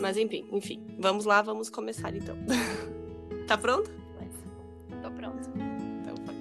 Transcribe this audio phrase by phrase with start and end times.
[0.00, 2.34] Mas enfim, enfim, vamos lá, vamos começar então.
[3.46, 3.90] tá pronto?
[5.02, 5.50] Tô pronto.
[6.00, 6.34] Então foi.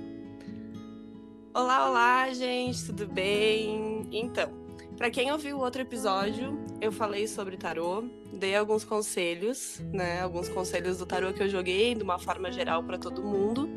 [1.53, 4.07] Olá, olá, gente, tudo bem?
[4.13, 4.49] Então,
[4.97, 10.21] para quem ouviu o outro episódio, eu falei sobre tarô, dei alguns conselhos, né?
[10.21, 13.69] Alguns conselhos do tarô que eu joguei de uma forma geral para todo mundo.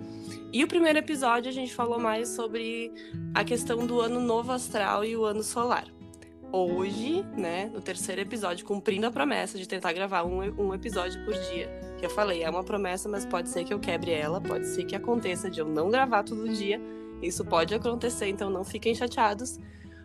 [0.53, 2.93] E o primeiro episódio a gente falou mais sobre
[3.35, 5.87] a questão do ano novo astral e o ano solar.
[6.55, 11.33] Hoje, né, no terceiro episódio, cumprindo a promessa de tentar gravar um, um episódio por
[11.33, 11.67] dia.
[11.99, 14.85] Que eu falei, é uma promessa, mas pode ser que eu quebre ela, pode ser
[14.85, 16.79] que aconteça de eu não gravar todo dia.
[17.23, 19.59] Isso pode acontecer, então não fiquem chateados.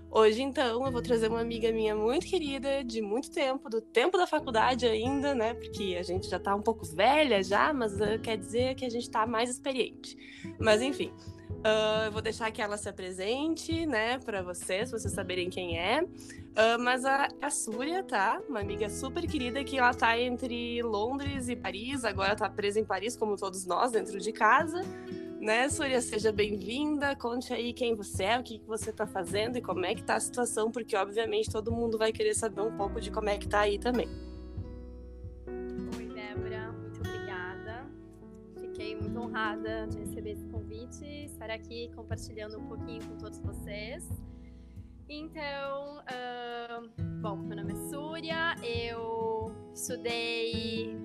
[0.10, 4.18] Hoje, então, eu vou trazer uma amiga minha muito querida, de muito tempo, do tempo
[4.18, 5.54] da faculdade ainda, né?
[5.54, 8.90] Porque a gente já tá um pouco velha já, mas uh, quer dizer que a
[8.90, 10.18] gente tá mais experiente.
[10.58, 11.12] Mas, enfim,
[11.50, 16.02] uh, eu vou deixar que ela se apresente, né, para vocês, vocês saberem quem é.
[16.02, 18.42] Uh, mas a, a Súria, tá?
[18.48, 22.86] Uma amiga super querida que ela tá entre Londres e Paris, agora tá presa em
[22.86, 24.82] Paris, como todos nós, dentro de casa.
[25.40, 27.16] Né, Súria, seja bem-vinda.
[27.16, 30.16] Conte aí quem você é, o que, você está fazendo e como é que tá
[30.16, 33.48] a situação, porque obviamente todo mundo vai querer saber um pouco de como é que
[33.48, 34.08] tá aí também.
[35.96, 37.86] Oi, Débora, muito obrigada.
[38.60, 44.10] Fiquei muito honrada de receber esse convite, estar aqui compartilhando um pouquinho com todos vocês.
[45.08, 46.90] Então, uh,
[47.22, 50.98] bom, meu nome é Súria, eu estudei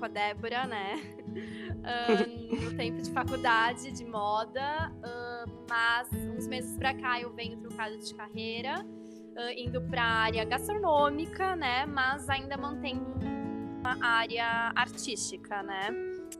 [0.00, 0.94] com a Débora, né?
[2.62, 4.90] No tempo de faculdade de moda,
[5.68, 8.84] mas uns meses pra cá eu venho trocada de carreira,
[9.56, 11.84] indo pra área gastronômica, né?
[11.84, 13.14] Mas ainda mantendo
[13.78, 15.90] uma área artística, né?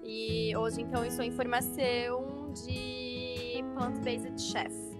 [0.02, 4.90] E hoje então eu sou em formação de plant-based chef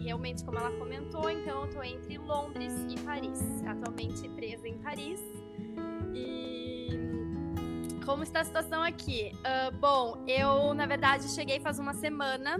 [0.00, 3.62] realmente, como ela comentou, então eu tô entre Londres e Paris.
[3.66, 5.20] Atualmente presa em Paris.
[6.14, 9.32] E como está a situação aqui?
[9.38, 12.58] Uh, bom, eu na verdade cheguei faz uma semana.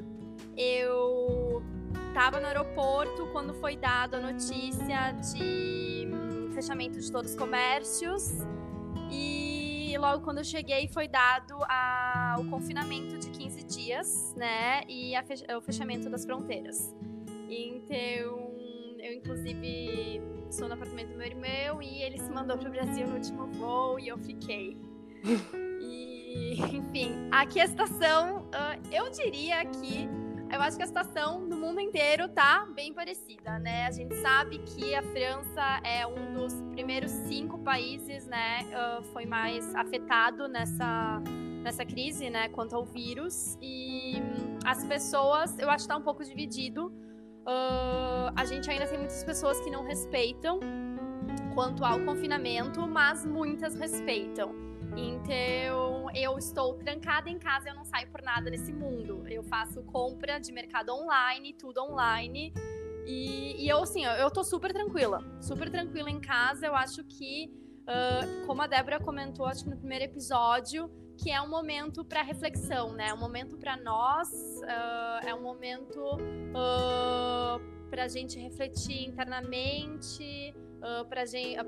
[0.56, 1.62] Eu
[2.08, 8.32] estava no aeroporto quando foi dada a notícia de hum, fechamento de todos os comércios.
[9.10, 14.82] E logo quando eu cheguei foi dado a, o confinamento de 15 dias, né?
[14.88, 15.24] E a,
[15.56, 16.94] o fechamento das fronteiras.
[17.48, 17.96] Então,
[18.98, 20.20] eu inclusive
[20.54, 23.46] estou no apartamento do meu irmão e ele se mandou para o Brasil no último
[23.46, 24.76] voo e eu fiquei.
[25.80, 30.08] e, enfim, aqui a situação, uh, eu diria que
[30.50, 33.86] eu acho que a situação no mundo inteiro tá bem parecida, né?
[33.86, 39.26] A gente sabe que a França é um dos primeiros cinco países, né, uh, foi
[39.26, 41.22] mais afetado nessa
[41.62, 46.02] nessa crise, né, quanto ao vírus e hum, as pessoas, eu acho que tá um
[46.02, 46.90] pouco dividido
[47.48, 50.60] uh, a gente ainda tem muitas pessoas que não respeitam
[51.54, 54.54] quanto ao confinamento, mas muitas respeitam.
[54.96, 59.24] Então, eu estou trancada em casa, eu não saio por nada nesse mundo.
[59.26, 62.52] Eu faço compra de mercado online, tudo online.
[63.06, 65.22] E, e eu, assim, eu tô super tranquila.
[65.40, 66.66] Super tranquila em casa.
[66.66, 67.50] Eu acho que,
[67.82, 72.22] uh, como a Débora comentou, acho que no primeiro episódio, que é um momento para
[72.22, 73.08] reflexão, né?
[73.08, 74.30] É um momento para nós,
[74.62, 81.04] uh, é um momento uh, ah, para a gente refletir internamente, uh,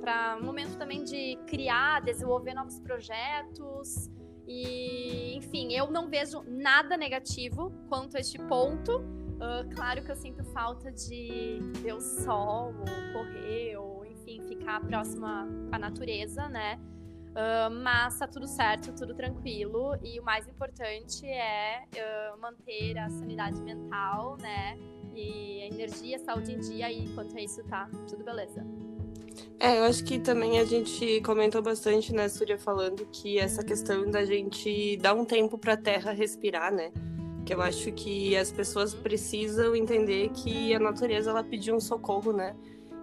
[0.01, 4.09] para um momento também de criar, desenvolver novos projetos.
[4.47, 8.99] E, enfim, eu não vejo nada negativo quanto a este ponto.
[8.99, 14.81] Uh, claro que eu sinto falta de ver o sol, ou correr, ou enfim, ficar
[14.81, 16.79] próxima à natureza, né?
[17.31, 19.97] Uh, mas tá tudo certo, tudo tranquilo.
[20.03, 24.77] E o mais importante é uh, manter a sanidade mental, né?
[25.15, 26.91] E a energia, a saúde em dia.
[26.91, 28.65] E quanto a isso, tá tudo beleza.
[29.59, 34.11] É, eu acho que também a gente comentou bastante, né, Súria, falando que essa questão
[34.11, 36.91] da gente dar um tempo para a Terra respirar, né?
[37.45, 42.33] Que eu acho que as pessoas precisam entender que a natureza ela pediu um socorro,
[42.33, 42.57] né?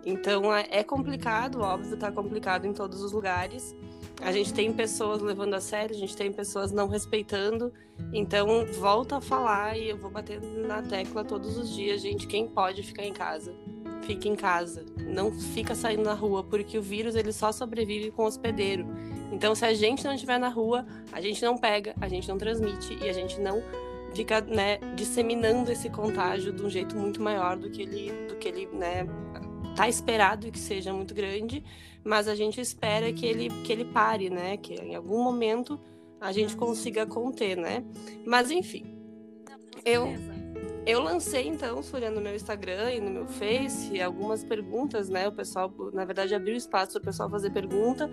[0.05, 3.75] Então é, é complicado, óbvio, tá complicado em todos os lugares.
[4.21, 7.71] A gente tem pessoas levando a sério, a gente tem pessoas não respeitando.
[8.11, 12.27] Então, volta a falar e eu vou bater na tecla todos os dias, gente.
[12.27, 13.53] Quem pode ficar em casa,
[14.01, 14.85] fica em casa.
[14.97, 18.87] Não fica saindo na rua, porque o vírus ele só sobrevive com hospedeiro.
[19.31, 22.37] Então, se a gente não estiver na rua, a gente não pega, a gente não
[22.37, 23.61] transmite e a gente não
[24.15, 28.47] fica né, disseminando esse contágio de um jeito muito maior do que ele, do que
[28.47, 29.05] ele né,
[29.75, 31.63] tá esperado que seja muito grande,
[32.03, 34.57] mas a gente espera que ele, que ele pare, né?
[34.57, 35.79] Que em algum momento
[36.19, 37.83] a gente consiga conter, né?
[38.25, 38.85] Mas enfim,
[39.85, 40.07] eu
[40.87, 45.27] eu lancei então, Surya, no meu Instagram e no meu Face, algumas perguntas, né?
[45.27, 48.09] O pessoal, na verdade, abriu espaço para o pessoal fazer pergunta.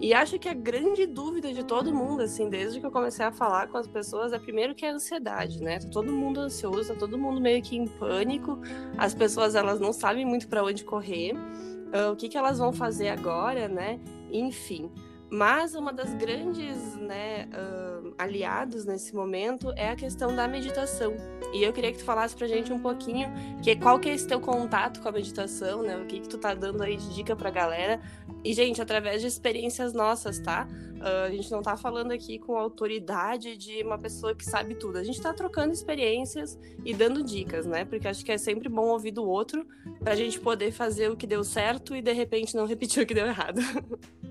[0.00, 3.30] E acho que a grande dúvida de todo mundo, assim, desde que eu comecei a
[3.30, 5.78] falar com as pessoas, é primeiro que é a ansiedade, né?
[5.78, 8.58] Tá todo mundo ansioso, tá todo mundo meio que em pânico.
[8.96, 11.34] As pessoas, elas não sabem muito para onde correr.
[11.34, 14.00] Uh, o que, que elas vão fazer agora, né?
[14.30, 14.90] Enfim.
[15.30, 21.14] Mas uma das grandes né, uh, aliados nesse momento é a questão da meditação.
[21.54, 23.28] E eu queria que tu falasse pra gente um pouquinho
[23.62, 25.96] que, qual que é esse teu contato com a meditação, né?
[25.98, 28.00] O que, que tu tá dando aí de dica pra galera.
[28.42, 30.66] E, gente, através de experiências nossas, tá?
[30.96, 34.98] Uh, a gente não tá falando aqui com autoridade de uma pessoa que sabe tudo.
[34.98, 37.84] A gente tá trocando experiências e dando dicas, né?
[37.84, 39.64] Porque acho que é sempre bom ouvir do outro
[40.00, 43.14] pra gente poder fazer o que deu certo e de repente não repetir o que
[43.14, 43.60] deu errado.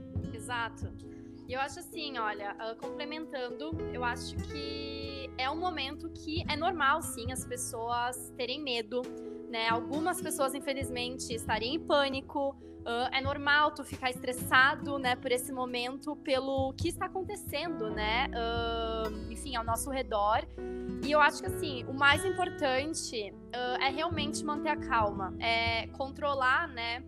[0.49, 0.91] Exato.
[1.47, 6.55] E eu acho assim, olha, uh, complementando, eu acho que é um momento que é
[6.55, 9.03] normal, sim, as pessoas terem medo,
[9.47, 9.69] né?
[9.69, 12.55] Algumas pessoas, infelizmente, estarem em pânico.
[12.79, 18.27] Uh, é normal tu ficar estressado, né, por esse momento, pelo que está acontecendo, né?
[18.29, 20.47] Uh, enfim, ao nosso redor.
[21.05, 26.67] E eu acho que assim, o mais importante é realmente manter a calma, é controlar,
[26.67, 27.03] né,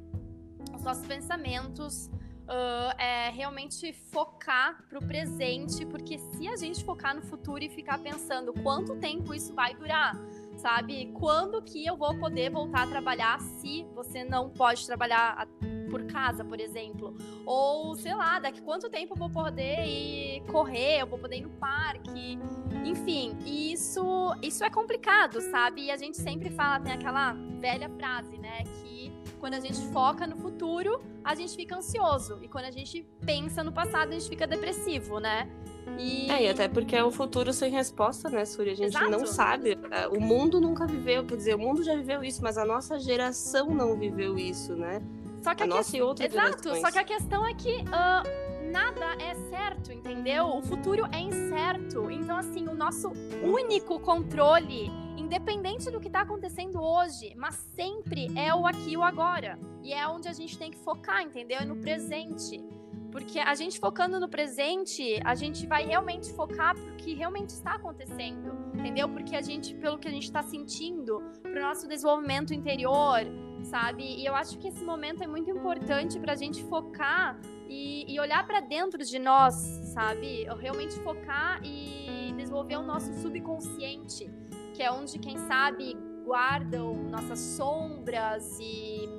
[0.75, 2.09] os nossos pensamentos
[2.51, 7.69] uh, é realmente focar para o presente, porque se a gente focar no futuro e
[7.69, 10.15] ficar pensando quanto tempo isso vai durar,
[10.57, 11.11] sabe?
[11.13, 15.47] Quando que eu vou poder voltar a trabalhar se você não pode trabalhar
[15.89, 17.15] por casa, por exemplo?
[17.45, 21.41] Ou, sei lá, daqui quanto tempo eu vou poder ir correr, eu vou poder ir
[21.41, 22.37] no parque?
[22.85, 25.85] Enfim, isso, isso é complicado, sabe?
[25.85, 28.63] E a gente sempre fala, tem aquela velha frase, né?
[28.63, 28.90] Que
[29.39, 32.39] quando a gente foca no futuro, a gente fica ansioso.
[32.41, 35.49] E quando a gente pensa no passado, a gente fica depressivo, né?
[35.97, 36.29] E...
[36.29, 38.73] É, e até porque é o futuro sem resposta, né, Surya?
[38.73, 39.09] A gente Exato.
[39.09, 39.77] não sabe.
[39.89, 42.99] É, o mundo nunca viveu, quer dizer, o mundo já viveu isso, mas a nossa
[42.99, 45.01] geração não viveu isso, né?
[45.41, 45.97] Só que a, a nossa que...
[45.97, 46.81] e outras Exato, gerações.
[46.81, 50.45] só que a questão é que uh, nada é certo, entendeu?
[50.45, 52.11] O futuro é incerto.
[52.11, 53.11] Então, assim, o nosso
[53.43, 59.03] único controle independente do que está acontecendo hoje, mas sempre é o aqui e o
[59.03, 59.57] agora.
[59.83, 61.59] E é onde a gente tem que focar, entendeu?
[61.59, 62.63] É no presente.
[63.11, 67.75] Porque a gente focando no presente, a gente vai realmente focar pro que realmente está
[67.75, 69.09] acontecendo, entendeu?
[69.09, 73.19] Porque a gente, pelo que a gente está sentindo, pro nosso desenvolvimento interior,
[73.63, 74.03] sabe?
[74.03, 77.37] E eu acho que esse momento é muito importante para a gente focar
[77.67, 79.55] e, e olhar para dentro de nós,
[79.93, 80.45] sabe?
[80.59, 84.31] Realmente focar e desenvolver o nosso subconsciente
[84.71, 85.95] que é onde, quem sabe,
[86.25, 89.09] guardam nossas sombras e.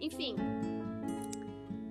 [0.00, 0.36] Enfim.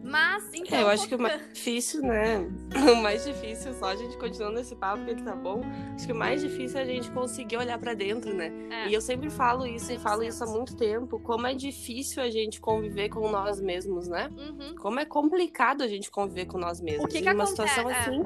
[0.03, 0.77] Mas, então.
[0.77, 2.45] É, eu acho que o mais difícil, né?
[2.91, 5.61] O mais difícil, só a gente continuando esse papo, ele tá bom.
[5.95, 8.51] Acho que o mais difícil é a gente conseguir olhar para dentro, né?
[8.69, 8.89] É.
[8.89, 9.95] E eu sempre falo isso 100%.
[9.95, 11.19] e falo isso há muito tempo.
[11.19, 14.29] Como é difícil a gente conviver com nós mesmos, né?
[14.37, 14.75] Uhum.
[14.75, 17.05] Como é complicado a gente conviver com nós mesmos.
[17.05, 17.69] O que, que Em uma acontece?
[17.69, 17.99] situação é.
[17.99, 18.23] assim.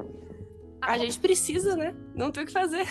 [0.82, 1.96] A gente precisa, né?
[2.14, 2.86] Não tem o que fazer.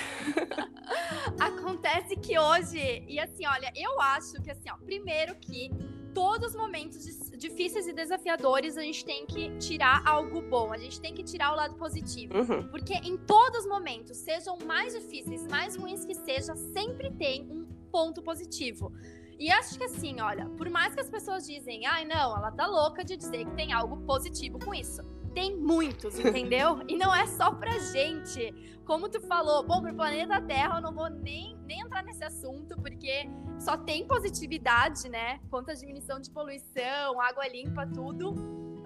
[1.38, 5.70] Acontece que hoje, e assim, olha, eu acho que assim, ó, primeiro que
[6.12, 7.04] todos os momentos
[7.36, 11.52] difíceis e desafiadores a gente tem que tirar algo bom, a gente tem que tirar
[11.52, 12.38] o lado positivo.
[12.38, 12.68] Uhum.
[12.68, 17.66] Porque em todos os momentos, sejam mais difíceis, mais ruins que seja, sempre tem um
[17.92, 18.92] ponto positivo.
[19.38, 22.66] E acho que assim, olha, por mais que as pessoas dizem, ai não, ela tá
[22.66, 25.02] louca de dizer que tem algo positivo com isso
[25.36, 26.80] tem muitos, entendeu?
[26.88, 28.80] e não é só pra gente.
[28.86, 32.74] Como tu falou, bom, pro planeta Terra eu não vou nem, nem entrar nesse assunto,
[32.80, 33.28] porque
[33.58, 35.38] só tem positividade, né?
[35.50, 38.34] Quanto à diminuição de poluição, água limpa, tudo.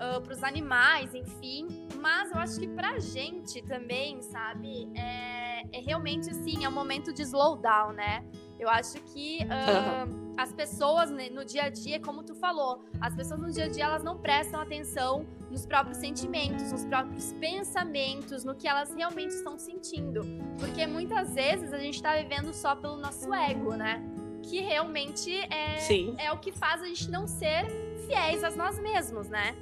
[0.00, 1.69] Uh, ah, para os animais, enfim.
[2.00, 4.88] Mas eu acho que pra gente também, sabe?
[4.95, 8.25] É, é realmente assim, é um momento de slowdown, né?
[8.59, 13.14] Eu acho que uh, as pessoas né, no dia a dia, como tu falou, as
[13.14, 18.45] pessoas no dia a dia elas não prestam atenção nos próprios sentimentos, nos próprios pensamentos,
[18.45, 20.21] no que elas realmente estão sentindo.
[20.59, 24.02] Porque muitas vezes a gente está vivendo só pelo nosso ego, né?
[24.42, 25.78] Que realmente é,
[26.19, 27.66] é o que faz a gente não ser
[28.07, 29.54] fiéis a nós mesmos, né?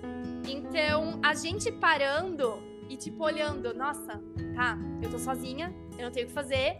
[0.46, 4.20] Então, a gente parando e tipo olhando, nossa,
[4.54, 6.78] tá, eu tô sozinha, eu não tenho o que fazer,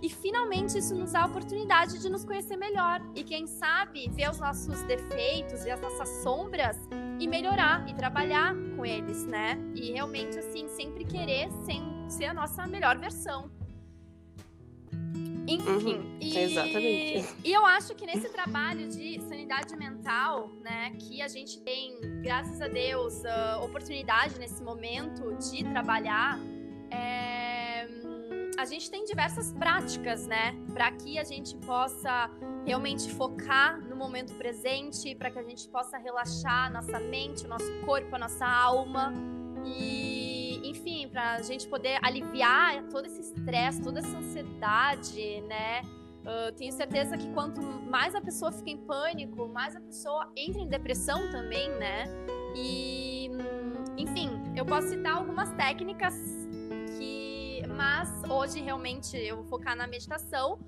[0.00, 3.00] e finalmente isso nos dá a oportunidade de nos conhecer melhor.
[3.14, 6.76] E quem sabe ver os nossos defeitos e as nossas sombras
[7.18, 9.58] e melhorar e trabalhar com eles, né?
[9.74, 11.48] E realmente, assim, sempre querer
[12.08, 13.50] ser a nossa melhor versão.
[15.48, 15.94] Enfim.
[15.94, 17.34] Uhum, e, exatamente.
[17.44, 22.60] E eu acho que nesse trabalho de sanidade mental, né, que a gente tem, graças
[22.60, 26.38] a Deus, a oportunidade nesse momento de trabalhar,
[26.90, 27.58] é
[28.58, 32.28] a gente tem diversas práticas, né, para que a gente possa
[32.66, 37.48] realmente focar no momento presente, para que a gente possa relaxar a nossa mente, o
[37.48, 39.14] nosso corpo, a nossa alma
[39.64, 40.07] e,
[40.88, 45.82] enfim, para a gente poder aliviar todo esse estresse, toda essa ansiedade, né?
[46.22, 50.60] Uh, tenho certeza que quanto mais a pessoa fica em pânico, mais a pessoa entra
[50.60, 52.04] em depressão também, né?
[52.56, 53.30] E,
[53.96, 56.14] enfim, eu posso citar algumas técnicas
[56.96, 60.58] que, mas hoje realmente eu vou focar na meditação.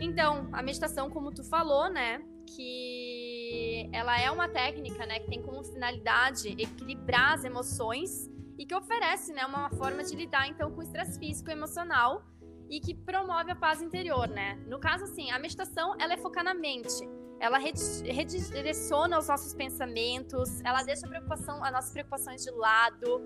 [0.00, 5.42] Então, a meditação, como tu falou, né, que ela é uma técnica, né, que tem
[5.42, 8.30] como finalidade equilibrar as emoções
[8.62, 12.22] e que oferece, né, uma forma de lidar então com o estresse físico e emocional
[12.70, 14.54] e que promove a paz interior, né?
[14.68, 17.02] No caso, assim, a meditação, ela é focar na mente.
[17.40, 23.20] Ela redireciona os nossos pensamentos, ela deixa a preocupação, as nossas preocupações de lado,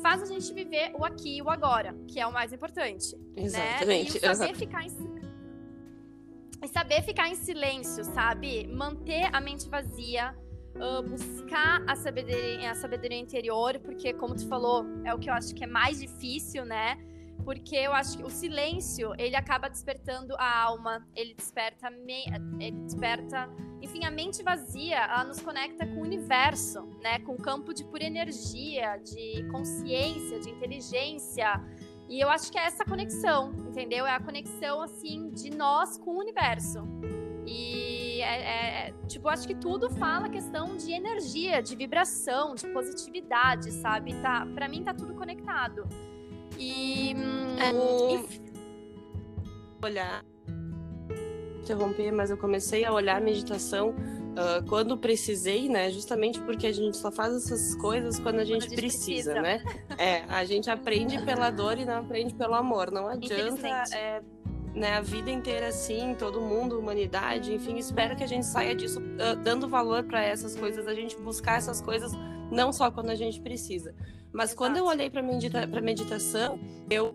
[0.00, 3.16] faz a gente viver o aqui e o agora, que é o mais importante.
[3.16, 3.42] Né?
[3.42, 4.12] Exatamente.
[4.22, 4.30] Né?
[4.30, 5.18] E saber ficar em
[6.62, 8.68] e saber ficar em silêncio, sabe?
[8.68, 10.36] Manter a mente vazia,
[10.78, 15.34] uh, buscar a sabedoria, a sabedoria interior, porque, como tu falou, é o que eu
[15.34, 16.98] acho que é mais difícil, né?
[17.48, 21.88] porque eu acho que o silêncio ele acaba despertando a alma, ele desperta,
[22.60, 23.48] ele desperta,
[23.80, 27.84] enfim, a mente vazia, ela nos conecta com o universo, né, com o campo de
[27.84, 31.64] pura energia, de consciência, de inteligência.
[32.08, 34.06] E eu acho que é essa conexão, entendeu?
[34.06, 36.82] É a conexão assim de nós com o universo.
[37.46, 42.66] E é, é, é tipo, acho que tudo fala questão de energia, de vibração, de
[42.68, 44.14] positividade, sabe?
[44.22, 45.86] Tá, para mim tá tudo conectado.
[46.58, 47.14] E.
[47.58, 48.26] É, o...
[49.84, 50.24] Olhar.
[51.60, 53.94] Interromper, mas eu comecei a olhar a meditação
[54.32, 55.90] uh, quando precisei, né?
[55.90, 59.32] Justamente porque a gente só faz essas coisas quando a gente, quando a gente precisa,
[59.32, 59.62] precisa, né?
[59.98, 62.90] É, a gente aprende pela dor e não aprende pelo amor.
[62.90, 63.66] Não adianta.
[63.94, 64.22] É,
[64.74, 69.00] né, a vida inteira assim, todo mundo, humanidade, enfim, espero que a gente saia disso
[69.00, 72.12] uh, dando valor para essas coisas, a gente buscar essas coisas
[72.50, 73.94] não só quando a gente precisa.
[74.32, 74.58] Mas Exato.
[74.58, 77.14] quando eu olhei para medita meditação, eu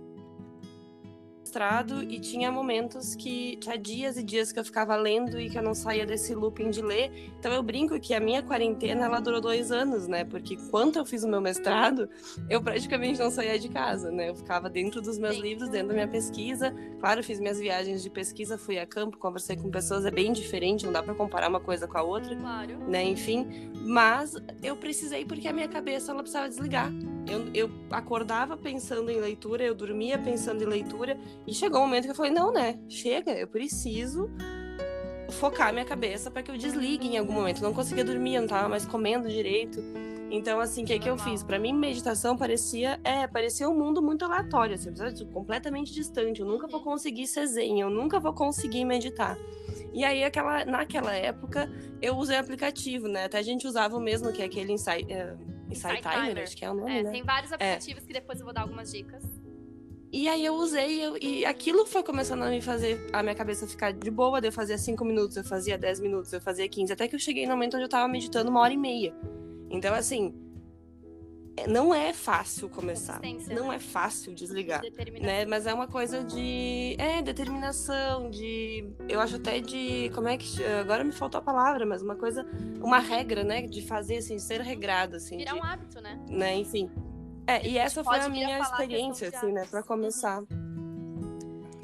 [2.10, 5.62] e tinha momentos que tinha dias e dias que eu ficava lendo e que eu
[5.62, 7.32] não saía desse looping de ler.
[7.40, 10.24] Então eu brinco que a minha quarentena ela durou dois anos, né?
[10.24, 12.10] Porque quando eu fiz o meu mestrado,
[12.50, 14.30] eu praticamente não saía de casa, né?
[14.30, 15.42] Eu ficava dentro dos meus Sim.
[15.42, 16.74] livros, dentro da minha pesquisa.
[17.00, 20.86] Claro, fiz minhas viagens de pesquisa, fui a campo, conversei com pessoas, é bem diferente,
[20.86, 22.78] não dá para comparar uma coisa com a outra, claro.
[22.88, 23.04] né?
[23.04, 26.92] Enfim, mas eu precisei porque a minha cabeça ela precisava desligar.
[27.28, 32.06] Eu, eu acordava pensando em leitura, eu dormia pensando em leitura e chegou um momento
[32.06, 32.80] que eu falei: não, né?
[32.88, 34.30] Chega, eu preciso
[35.32, 37.58] focar minha cabeça para que eu desligue em algum momento.
[37.58, 39.84] Eu não conseguia dormir, eu não tava mais comendo direito.
[40.32, 41.44] Então, assim, o que, que eu fiz?
[41.44, 44.92] Para mim, meditação parecia, é, parecia um mundo muito aleatório, assim,
[45.32, 46.42] completamente distante.
[46.42, 46.86] Eu nunca vou uhum.
[46.86, 49.38] conseguir ser zen, eu nunca vou conseguir meditar.
[49.94, 51.70] E aí, aquela, naquela época,
[52.02, 53.26] eu usei aplicativo, né?
[53.26, 55.38] Até a gente usava o mesmo, que é aquele Insight, uh,
[55.70, 57.12] Insight, Timer, acho que é o nome, é, né?
[57.12, 57.56] Tem vários é.
[57.56, 58.08] aplicativos é.
[58.08, 59.43] que depois eu vou dar algumas dicas.
[60.14, 63.66] E aí eu usei eu, e aquilo foi começando a me fazer a minha cabeça
[63.66, 64.40] ficar de boa.
[64.44, 67.48] eu fazia 5 minutos, eu fazia 10 minutos, eu fazia 15, até que eu cheguei
[67.48, 69.12] no momento onde eu tava meditando uma hora e meia.
[69.72, 70.32] Então, assim,
[71.58, 73.20] é, não é fácil começar.
[73.50, 73.78] Não né?
[73.78, 74.84] é fácil desligar.
[75.20, 75.46] Né?
[75.46, 76.96] Mas é uma coisa de.
[77.00, 78.88] É, determinação, de.
[79.10, 80.12] Eu acho até de.
[80.14, 80.64] Como é que.
[80.64, 82.46] Agora me faltou a palavra, mas uma coisa.
[82.80, 83.64] Uma regra, né?
[83.64, 85.38] De fazer, assim, ser regrado, assim.
[85.38, 86.20] Virar de, um hábito, né?
[86.28, 86.56] né?
[86.56, 86.90] Enfim.
[87.46, 90.42] É, e essa foi a minha experiência, assim, né, pra começar.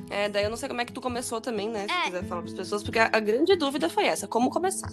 [0.10, 1.88] É, daí eu não sei como é que tu começou também, né?
[1.88, 2.04] Se é.
[2.06, 4.90] quiser falar pras pessoas, porque a, a, grande dúvida foi essa: como começar?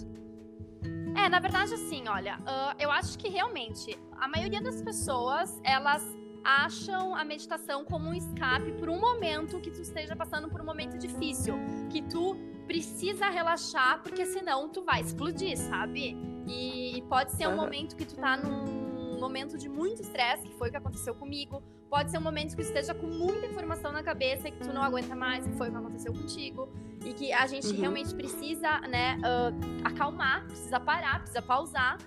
[1.15, 6.03] É, na verdade, assim, olha, uh, eu acho que realmente a maioria das pessoas, elas
[6.43, 10.65] acham a meditação como um escape por um momento que tu esteja passando por um
[10.65, 11.55] momento difícil,
[11.89, 16.15] que tu precisa relaxar, porque senão tu vai explodir, sabe?
[16.47, 17.57] E, e pode ser um uhum.
[17.57, 18.86] momento que tu tá num um
[19.19, 21.61] momento de muito estresse, que foi o que aconteceu comigo.
[21.89, 24.83] Pode ser um momento que esteja com muita informação na cabeça e que tu não
[24.83, 26.69] aguenta mais, que foi o que aconteceu contigo.
[27.05, 27.79] E que a gente uhum.
[27.79, 31.97] realmente precisa, né, uh, acalmar, precisa parar, precisa pausar.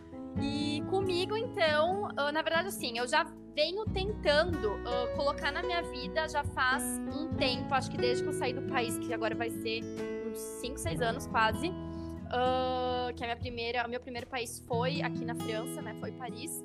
[0.41, 3.25] E comigo, então, uh, na verdade, assim, eu já
[3.55, 8.29] venho tentando uh, colocar na minha vida já faz um tempo, acho que desde que
[8.29, 9.83] eu saí do país, que agora vai ser
[10.27, 11.69] uns 5, 6 anos quase.
[11.69, 15.97] Uh, que a minha primeira, o meu primeiro país foi aqui na França, né?
[15.99, 16.65] Foi Paris.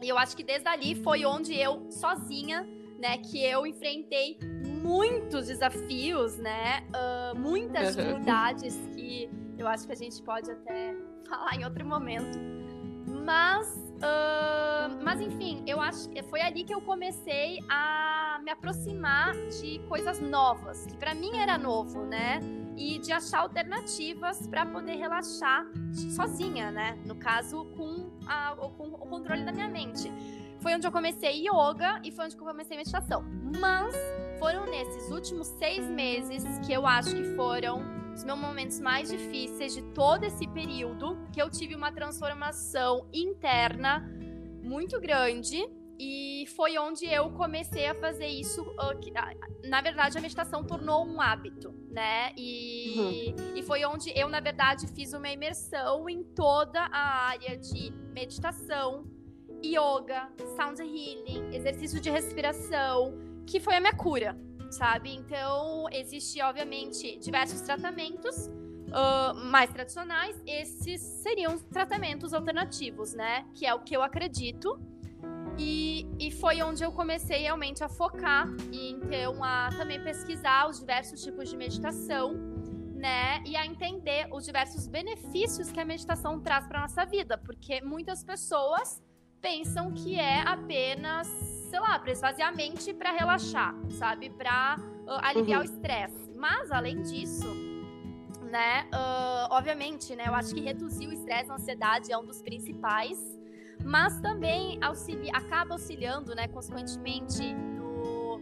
[0.00, 2.66] E eu acho que desde ali foi onde eu, sozinha,
[2.98, 4.38] né, que eu enfrentei
[4.82, 10.94] muitos desafios, né, uh, muitas dificuldades que eu acho que a gente pode até
[11.28, 12.38] falar em outro momento.
[13.24, 19.34] Mas, uh, mas enfim, eu acho que foi ali que eu comecei a me aproximar
[19.60, 22.40] de coisas novas, que para mim era novo, né?
[22.80, 25.66] E de achar alternativas para poder relaxar
[26.14, 26.96] sozinha, né?
[27.04, 30.12] No caso, com, a, com o controle da minha mente.
[30.60, 33.24] Foi onde eu comecei yoga e foi onde eu comecei meditação.
[33.60, 33.94] Mas
[34.38, 37.82] foram nesses últimos seis meses que eu acho que foram
[38.14, 44.08] os meus momentos mais difíceis de todo esse período, que eu tive uma transformação interna
[44.62, 45.68] muito grande
[45.98, 48.64] e foi onde eu comecei a fazer isso.
[49.68, 52.32] Na verdade, a meditação tornou um hábito, né?
[52.36, 53.56] E, uhum.
[53.56, 59.06] e foi onde eu, na verdade, fiz uma imersão em toda a área de meditação,
[59.64, 63.14] yoga, sound healing, exercício de respiração,
[63.46, 64.38] que foi a minha cura,
[64.70, 65.14] sabe?
[65.14, 68.50] Então, existe, obviamente, diversos tratamentos.
[68.88, 73.44] Uh, mais tradicionais, esses seriam tratamentos alternativos, né?
[73.52, 74.80] Que é o que eu acredito
[75.58, 80.78] e, e foi onde eu comecei realmente a focar e então a também pesquisar os
[80.78, 82.34] diversos tipos de meditação,
[82.94, 83.42] né?
[83.44, 88.22] E a entender os diversos benefícios que a meditação traz para nossa vida, porque muitas
[88.22, 89.02] pessoas
[89.40, 91.26] pensam que é apenas,
[91.70, 94.30] sei lá, para esvaziar a mente para relaxar, sabe?
[94.30, 95.66] Para uh, aliviar uhum.
[95.66, 96.30] o estresse.
[96.36, 97.48] Mas além disso,
[98.48, 98.84] né?
[98.94, 100.24] Uh, obviamente, né?
[100.26, 103.37] Eu acho que reduzir o estresse e a ansiedade é um dos principais
[103.84, 108.40] mas também auxilia, acaba auxiliando, né, consequentemente, no,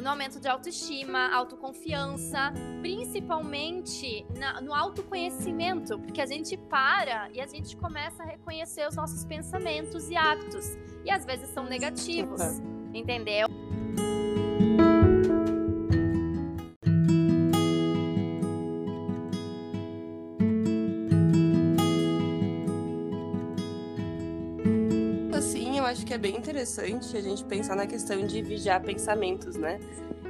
[0.00, 7.46] no aumento de autoestima, autoconfiança, principalmente na, no autoconhecimento, porque a gente para e a
[7.46, 12.40] gente começa a reconhecer os nossos pensamentos e hábitos, e às vezes são negativos,
[12.92, 13.48] entendeu?
[26.14, 29.80] É bem interessante a gente pensar na questão de vigiar pensamentos, né?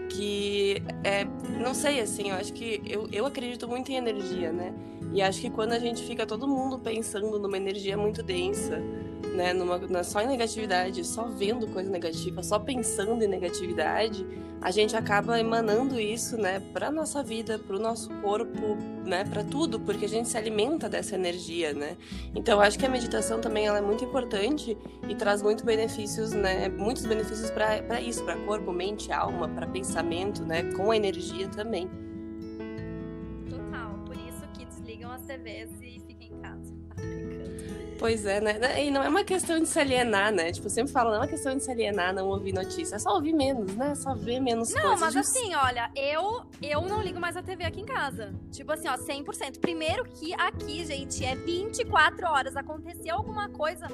[0.08, 1.24] Que é,
[1.62, 4.72] não sei, assim, eu acho que eu, eu acredito muito em energia, né?
[5.12, 8.82] E acho que quando a gente fica todo mundo pensando numa energia muito densa,
[9.26, 14.26] né, numa, na, só em negatividade, só vendo coisa negativa, só pensando em negatividade,
[14.60, 19.44] a gente acaba emanando isso, né, para nossa vida, para o nosso corpo, né, para
[19.44, 21.96] tudo, porque a gente se alimenta dessa energia, né.
[22.34, 24.76] Então, acho que a meditação também ela é muito importante
[25.08, 30.42] e traz muitos benefícios, né, muitos benefícios para isso, para corpo, mente, alma, para pensamento,
[30.44, 31.90] né, com a energia também.
[33.48, 36.73] Total, por isso que desligam as TVs e fiquem em casa.
[38.04, 38.84] Pois é, né?
[38.84, 40.52] E não é uma questão de se alienar, né?
[40.52, 42.96] Tipo, eu sempre falo, não é uma questão de se alienar, não ouvir notícia.
[42.96, 43.92] É só ouvir menos, né?
[43.92, 45.00] É só ver menos não, coisas.
[45.00, 48.34] Não, mas assim, olha, eu, eu não ligo mais a TV aqui em casa.
[48.52, 49.58] Tipo assim, ó, 100%.
[49.58, 52.54] Primeiro que aqui, gente, é 24 horas.
[52.58, 53.86] Aconteceu alguma coisa...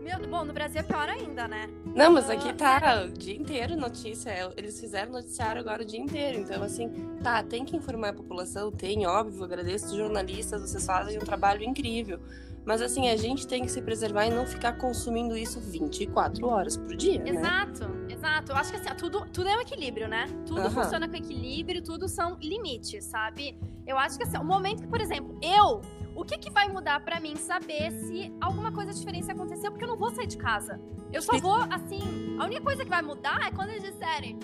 [0.00, 1.68] Meu, bom, no Brasil é pior ainda, né?
[1.94, 4.30] Não, mas aqui tá o dia inteiro notícia.
[4.30, 6.40] É, eles fizeram noticiário agora o dia inteiro.
[6.40, 6.90] Então, assim,
[7.22, 9.44] tá, tem que informar a população, tem, óbvio.
[9.44, 12.18] Agradeço os jornalistas, vocês fazem um trabalho incrível.
[12.68, 16.76] Mas assim, a gente tem que se preservar e não ficar consumindo isso 24 horas
[16.76, 17.18] por dia.
[17.18, 17.30] Né?
[17.30, 18.12] Exato, né?
[18.12, 18.52] exato.
[18.52, 20.26] Eu acho que assim, tudo, tudo é um equilíbrio, né?
[20.44, 20.70] Tudo uhum.
[20.70, 23.58] funciona com equilíbrio, tudo são limites, sabe?
[23.86, 25.80] Eu acho que assim, o momento que, por exemplo, eu.
[26.14, 29.70] O que, que vai mudar para mim saber se alguma coisa diferente aconteceu?
[29.70, 30.78] Porque eu não vou sair de casa.
[31.10, 32.36] Eu só vou, assim.
[32.38, 34.38] A única coisa que vai mudar é quando eles disserem: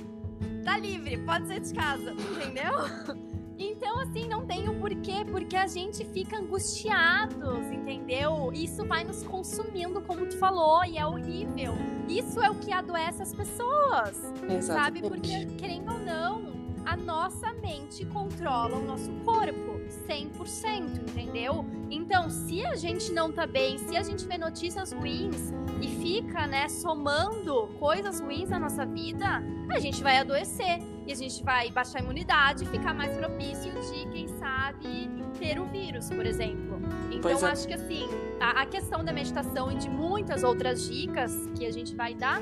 [0.65, 3.34] tá livre, pode sair de casa, entendeu?
[3.59, 8.51] Então, assim, não tem um porquê, porque a gente fica angustiados, entendeu?
[8.53, 11.75] Isso vai nos consumindo, como tu falou, e é horrível.
[12.09, 14.65] Isso é o que adoece as pessoas, Exatamente.
[14.65, 15.03] sabe?
[15.03, 16.43] Porque, querendo ou não,
[16.85, 19.74] a nossa mente controla o nosso corpo
[20.07, 21.65] 100%, entendeu?
[21.91, 26.47] Então, se a gente não tá bem, se a gente vê notícias ruins e fica,
[26.47, 31.71] né, somando coisas ruins na nossa vida, a gente vai adoecer e a gente vai
[31.71, 36.81] baixar a imunidade, ficar mais propício de, quem sabe, ter o vírus, por exemplo.
[37.11, 37.53] Então, é.
[37.53, 38.09] acho que assim,
[38.41, 42.41] a, a questão da meditação e de muitas outras dicas que a gente vai dar,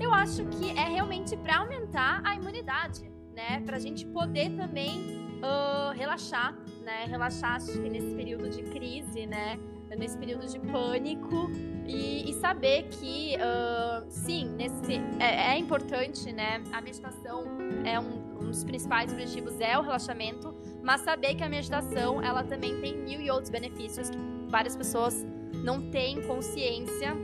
[0.00, 3.62] eu acho que é realmente para aumentar a imunidade, né?
[3.64, 7.06] Pra gente poder também uh, relaxar, né?
[7.06, 9.58] Que nesse período de crise, né?
[9.96, 11.50] Nesse período de pânico
[11.86, 16.62] e, e saber que, uh, sim, nesse, é, é, importante, né?
[16.72, 17.44] A meditação
[17.84, 22.42] é um, um dos principais objetivos é o relaxamento, mas saber que a meditação ela
[22.42, 24.18] também tem mil e outros benefícios que
[24.48, 25.24] várias pessoas
[25.62, 27.14] não têm consciência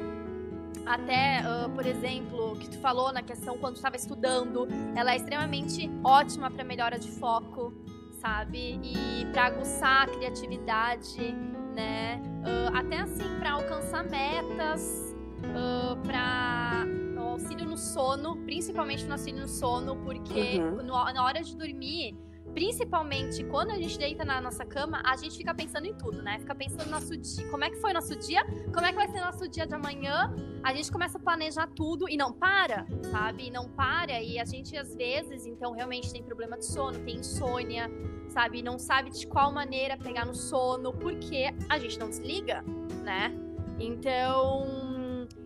[0.87, 5.90] até, uh, por exemplo, que tu falou na questão quando estava estudando, ela é extremamente
[6.03, 7.73] ótima para melhora de foco,
[8.20, 8.78] sabe?
[8.83, 11.33] E para aguçar a criatividade,
[11.74, 12.20] né?
[12.44, 16.85] Uh, até assim, para alcançar metas, uh, para
[17.40, 20.83] auxílio no sono, principalmente no auxílio no sono, porque uhum.
[20.83, 22.16] no, na hora de dormir
[22.54, 26.38] Principalmente quando a gente deita na nossa cama, a gente fica pensando em tudo, né?
[26.38, 29.08] Fica pensando no nosso dia, como é que foi nosso dia, como é que vai
[29.08, 30.34] ser nosso dia de amanhã.
[30.62, 33.46] A gente começa a planejar tudo e não para, sabe?
[33.46, 34.20] E não para.
[34.20, 37.90] E a gente, às vezes, então, realmente tem problema de sono, tem insônia,
[38.28, 38.62] sabe?
[38.62, 42.62] Não sabe de qual maneira pegar no sono, porque a gente não desliga,
[43.04, 43.32] né?
[43.78, 44.89] Então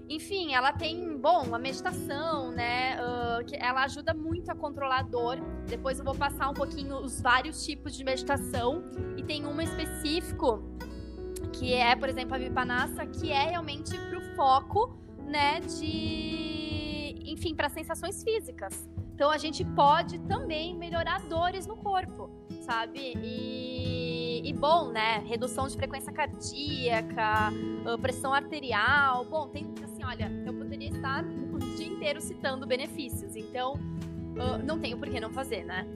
[0.09, 2.97] enfim, ela tem, bom, a meditação, né?
[3.01, 5.39] Uh, que ela ajuda muito a controlar a dor.
[5.67, 8.85] Depois eu vou passar um pouquinho os vários tipos de meditação.
[9.17, 10.63] E tem uma específico,
[11.53, 17.23] que é, por exemplo, a Vipanassa, que é realmente pro foco, né, de.
[17.27, 18.89] Enfim, para sensações físicas.
[19.15, 22.29] Então a gente pode também melhorar dores no corpo,
[22.61, 23.15] sabe?
[23.23, 24.04] E,
[24.43, 25.23] e bom, né?
[25.27, 27.53] Redução de frequência cardíaca,
[28.01, 29.25] pressão arterial.
[29.25, 34.79] Bom, tem assim, olha, eu poderia estar o dia inteiro citando benefícios, então uh, não
[34.79, 35.87] tenho por que não fazer, né?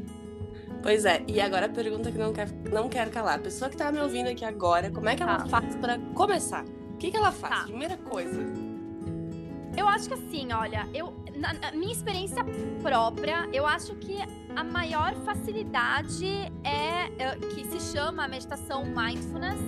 [0.82, 3.36] Pois é, e agora a pergunta que não quer, não quer calar.
[3.36, 5.46] A pessoa que tá me ouvindo aqui agora, como é que ela tá.
[5.46, 6.64] faz para começar?
[6.64, 7.54] O que, que ela faz?
[7.54, 7.62] Tá.
[7.64, 8.44] Primeira coisa.
[9.76, 12.44] Eu acho que assim, olha, eu, na, na, minha experiência
[12.82, 14.18] própria, eu acho que
[14.54, 16.26] a maior facilidade
[16.64, 19.58] é, é que se chama meditação mindfulness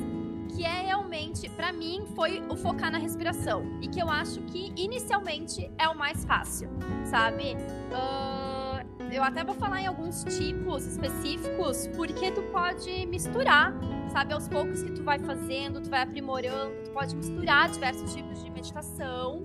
[0.55, 3.65] que é realmente, para mim, foi o focar na respiração.
[3.81, 6.69] E que eu acho que inicialmente é o mais fácil,
[7.05, 7.57] sabe?
[7.91, 13.73] Uh, eu até vou falar em alguns tipos específicos, porque tu pode misturar,
[14.13, 14.35] sabe?
[14.35, 18.51] Aos poucos que tu vai fazendo, tu vai aprimorando, tu pode misturar diversos tipos de
[18.51, 19.45] meditação.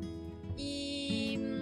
[0.58, 1.55] E,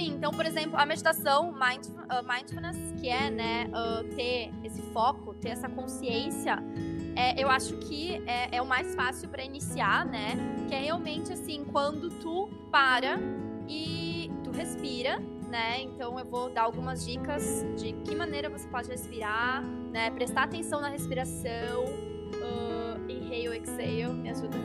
[0.00, 5.34] enfim, então, por exemplo, a meditação uh, mindfulness, que é, né, uh, ter esse foco,
[5.34, 6.56] ter essa consciência
[7.16, 10.36] é, eu acho que é, é o mais fácil para iniciar, né?
[10.68, 13.18] Que é realmente assim, quando tu para
[13.68, 15.82] e tu respira, né?
[15.82, 20.10] Então eu vou dar algumas dicas de que maneira você pode respirar, né?
[20.12, 24.56] Prestar atenção na respiração, uh, inhale, exhale, me ajuda.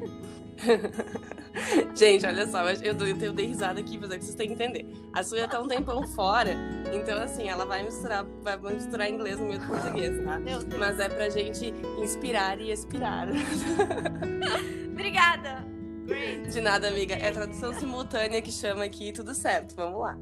[1.94, 4.54] Gente, olha só, eu, dei, eu dei risada aqui, mas é que vocês têm que
[4.54, 4.86] entender.
[5.12, 6.56] A Suia tá um tempão fora,
[6.92, 10.40] então assim, ela vai misturar, vai misturar inglês no meio do português, tá?
[10.78, 13.28] Mas é pra gente inspirar e expirar.
[14.90, 15.72] Obrigada!
[16.52, 17.14] De nada, amiga.
[17.14, 19.74] É tradução simultânea que chama aqui, tudo certo.
[19.76, 20.16] Vamos lá.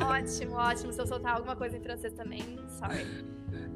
[0.00, 0.92] Ótimo, ótimo.
[0.92, 3.06] Se eu soltar alguma coisa em francês também, sorry.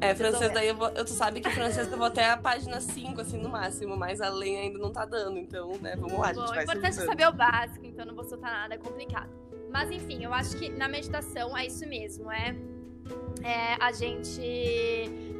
[0.00, 0.88] É, francês daí eu vou.
[0.88, 4.20] Eu, tu sabe que francês eu vou até a página 5, assim, no máximo, mas
[4.20, 7.00] além ainda não tá dando, então, né, vamos lá, a gente Bom, vai O importante
[7.00, 9.30] é saber o básico, então não vou soltar nada é complicado.
[9.70, 12.54] Mas enfim, eu acho que na meditação é isso mesmo, é,
[13.42, 14.42] é a gente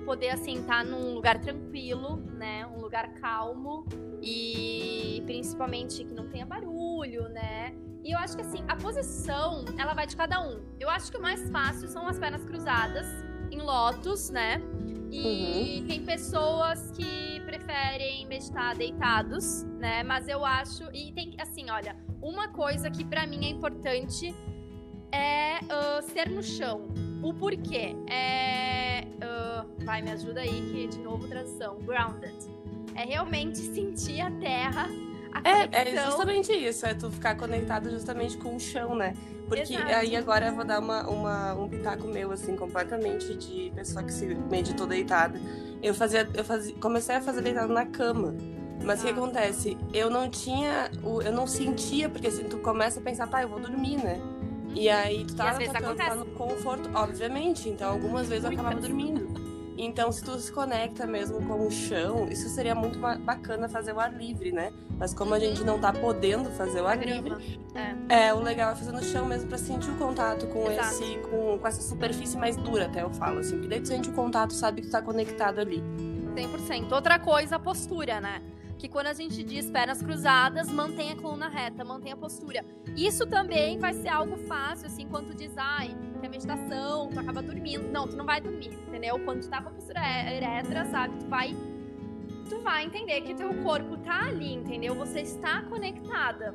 [0.05, 2.67] poder assim estar num lugar tranquilo, né?
[2.67, 3.85] Um lugar calmo
[4.23, 7.75] e principalmente que não tenha barulho, né?
[8.03, 10.63] E eu acho que assim, a posição, ela vai de cada um.
[10.79, 13.07] Eu acho que o mais fácil são as pernas cruzadas
[13.57, 14.61] em lotus, né?
[15.11, 15.87] E uhum.
[15.87, 20.03] tem pessoas que preferem meditar deitados, né?
[20.03, 20.85] Mas eu acho.
[20.93, 24.35] E tem assim, olha, uma coisa que para mim é importante
[25.13, 26.89] é uh, ser no chão.
[27.23, 27.97] O porquê?
[28.11, 29.05] É.
[29.17, 31.79] Uh, vai, me ajuda aí, que de novo tradução.
[31.79, 32.37] Grounded.
[32.95, 34.89] É realmente sentir a terra.
[35.45, 39.15] A é, é justamente isso, é tu ficar conectado justamente com o chão, né?
[39.49, 39.95] Porque Exato.
[39.95, 44.13] aí agora eu vou dar uma, uma, um pitaco meu, assim, completamente de pessoa que
[44.13, 45.41] se meditou deitada.
[45.83, 48.35] Eu fazia, eu fazia, comecei a fazer deitado na cama.
[48.85, 49.13] Mas o ah.
[49.13, 49.79] que acontece?
[49.93, 53.61] Eu não tinha, eu não sentia, porque assim, tu começa a pensar, tá, eu vou
[53.61, 54.21] dormir, né?
[54.75, 54.95] E uhum.
[54.95, 57.69] aí tu tá, tá, tá no conforto, obviamente.
[57.69, 59.29] Então algumas vezes eu acabava dormindo.
[59.79, 64.01] Então, se tu se conecta mesmo com o chão, isso seria muito bacana fazer o
[64.01, 64.73] ar livre, né?
[64.99, 67.61] Mas como a gente não tá podendo fazer o ar livre,
[68.09, 68.29] é.
[68.29, 71.03] é o legal é fazer no chão mesmo para sentir o contato com Exato.
[71.03, 73.57] esse, com, com essa superfície mais dura, até eu falo assim.
[73.57, 75.83] Porque daí tu sente o contato, sabe que tu tá conectado ali.
[76.35, 76.93] 100%.
[76.93, 78.43] Outra coisa, a postura, né?
[78.79, 82.65] Que quando a gente diz pernas cruzadas, mantenha a coluna reta, mantenha a postura.
[82.97, 87.19] Isso também vai ser algo fácil, assim, quando tu diz, ai, que é meditação, tu
[87.19, 87.89] acaba dormindo.
[87.89, 89.19] Não, tu não vai dormir, entendeu?
[89.21, 91.57] Quando tu tá com a postura ereta, sabe, tu vai
[92.49, 94.95] tu vai entender que teu corpo tá ali, entendeu?
[94.95, 96.55] Você está conectada.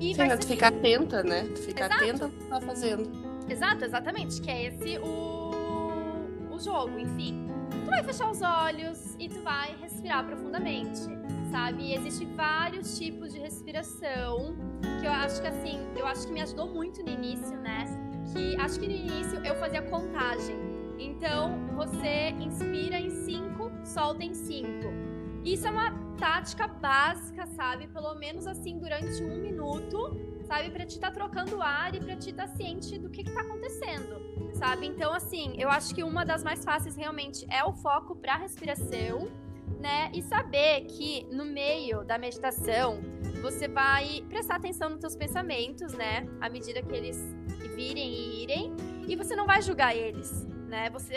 [0.00, 1.44] E Sim, vai tu ficar atenta, né?
[1.54, 3.10] Tu ficar atenta ao que tu tá fazendo.
[3.48, 4.40] Exato, exatamente.
[4.40, 7.46] Que é esse o, o jogo, enfim.
[7.84, 11.19] Tu vai fechar os olhos e tu vai respirar profundamente
[11.50, 11.82] sabe?
[11.82, 14.56] E existem vários tipos de respiração
[15.00, 17.84] que eu acho que assim, eu acho que me ajudou muito no início, né?
[18.32, 20.56] Que acho que no início eu fazia contagem.
[20.98, 24.68] Então, você inspira em 5, solta em 5.
[25.44, 27.88] Isso é uma tática básica, sabe?
[27.88, 30.70] Pelo menos assim, durante um minuto, sabe?
[30.70, 33.32] Pra te estar tá trocando ar e pra te estar tá ciente do que, que
[33.32, 34.20] tá acontecendo,
[34.52, 34.86] sabe?
[34.86, 39.28] Então, assim, eu acho que uma das mais fáceis realmente é o foco pra respiração,
[39.80, 40.10] né?
[40.14, 43.00] E saber que no meio da meditação
[43.40, 46.26] você vai prestar atenção nos seus pensamentos, né?
[46.40, 47.18] À medida que eles
[47.74, 48.76] virem e irem,
[49.08, 50.90] e você não vai julgar eles, né?
[50.90, 51.16] Você,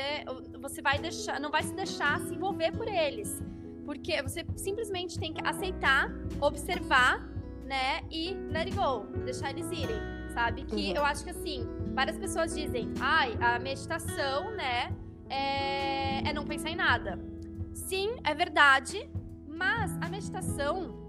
[0.60, 3.42] você vai deixar, não vai se deixar se envolver por eles.
[3.86, 7.20] Porque você simplesmente tem que aceitar, observar,
[7.66, 8.02] né?
[8.10, 10.00] E let it go, deixar eles irem,
[10.34, 10.64] sabe?
[10.64, 10.96] Que uhum.
[10.96, 14.96] eu acho que assim, várias pessoas dizem, ai, a meditação, né?
[15.30, 17.33] É, é não pensar em nada.
[17.74, 19.10] Sim, é verdade,
[19.48, 21.04] mas a meditação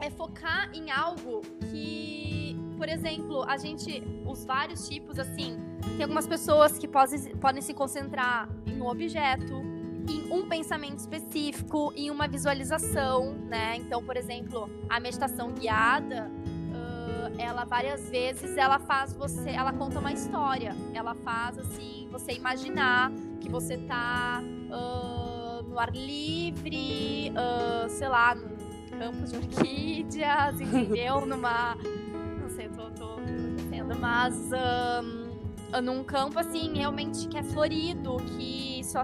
[0.00, 5.56] é focar em algo que, por exemplo, a gente, os vários tipos, assim,
[5.96, 9.54] tem algumas pessoas que podem, podem se concentrar em um objeto,
[10.08, 13.76] em um pensamento específico, em uma visualização, né?
[13.76, 20.00] Então, por exemplo, a meditação guiada, uh, ela várias vezes ela faz você, ela conta
[20.00, 25.31] uma história, ela faz assim você imaginar que você tá uh,
[25.72, 31.24] no ar livre, uh, sei lá, num campo de orquídeas, entendeu?
[31.24, 31.74] Numa,
[32.40, 33.16] não sei, tô, tô
[33.56, 34.36] dizendo, mas
[35.72, 39.02] um, num campo assim realmente que é florido, que só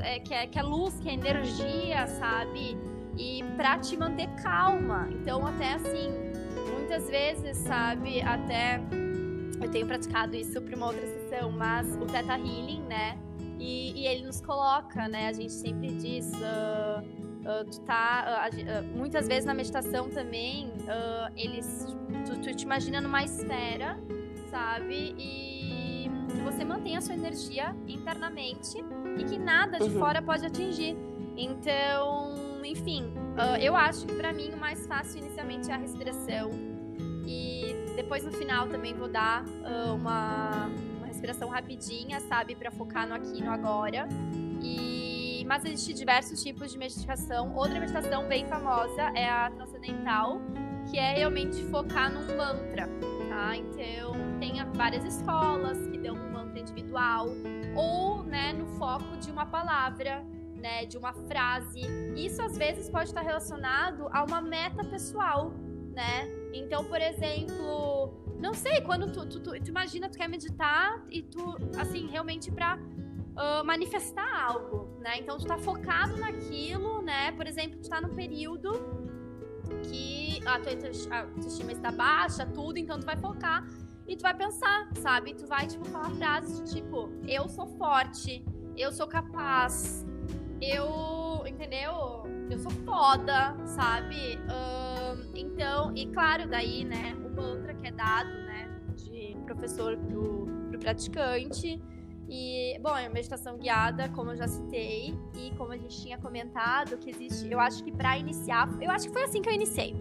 [0.00, 2.76] é, que, é, que é luz, que é energia, sabe?
[3.16, 5.08] E pra te manter calma.
[5.10, 6.10] Então, até assim,
[6.74, 8.80] muitas vezes, sabe, até
[9.60, 13.16] eu tenho praticado isso para uma outra sessão, mas o Theta Healing, né?
[13.62, 15.28] E, e, ele nos coloca, né?
[15.28, 16.32] A gente sempre diz.
[16.32, 18.50] Uh, uh, tu tá.
[18.50, 20.72] Uh, muitas vezes na meditação também,
[21.36, 21.86] eles.
[22.26, 23.98] Tu, tu, te imagina numa esfera,
[24.50, 25.14] sabe?
[25.16, 28.78] E que você mantém a sua energia internamente
[29.18, 29.98] e que nada de uhum.
[29.98, 30.96] fora pode atingir.
[31.36, 36.50] Então, enfim, uh, eu acho que para mim o mais fácil inicialmente é a respiração.
[37.26, 40.70] E depois no final também vou dar uh, uma
[41.22, 44.08] respiração rapidinha, sabe, para focar no aqui no agora.
[44.60, 47.54] E mas existem diversos tipos de meditação.
[47.54, 50.40] Outra meditação bem famosa é a transcendental,
[50.90, 52.88] que é realmente focar num mantra,
[53.28, 53.56] tá?
[53.56, 57.28] Então, tem várias escolas que dão um mantra individual
[57.76, 60.24] ou né, no foco de uma palavra,
[60.56, 61.82] né, de uma frase.
[62.16, 65.52] Isso às vezes pode estar relacionado a uma meta pessoal,
[65.94, 66.28] né?
[66.52, 71.22] Então, por exemplo, não sei, quando tu, tu, tu, tu imagina, tu quer meditar e
[71.22, 75.20] tu, assim, realmente pra uh, manifestar algo, né?
[75.20, 77.30] Então, tu tá focado naquilo, né?
[77.32, 78.72] Por exemplo, tu tá num período
[79.84, 80.72] que a tua
[81.20, 83.64] autoestima está baixa, tudo, então tu vai focar
[84.08, 85.34] e tu vai pensar, sabe?
[85.34, 88.44] Tu vai, tipo, falar frases de tipo, eu sou forte,
[88.76, 90.04] eu sou capaz,
[90.62, 91.44] eu.
[91.46, 92.22] Entendeu?
[92.50, 94.38] Eu sou foda, sabe?
[94.38, 100.46] Um, então, e claro, daí, né, o mantra que é dado, né, de professor pro,
[100.68, 101.80] pro praticante.
[102.28, 106.16] E, bom, é uma meditação guiada, como eu já citei, e como a gente tinha
[106.18, 109.52] comentado, que existe, eu acho que para iniciar, eu acho que foi assim que eu
[109.52, 109.94] iniciei.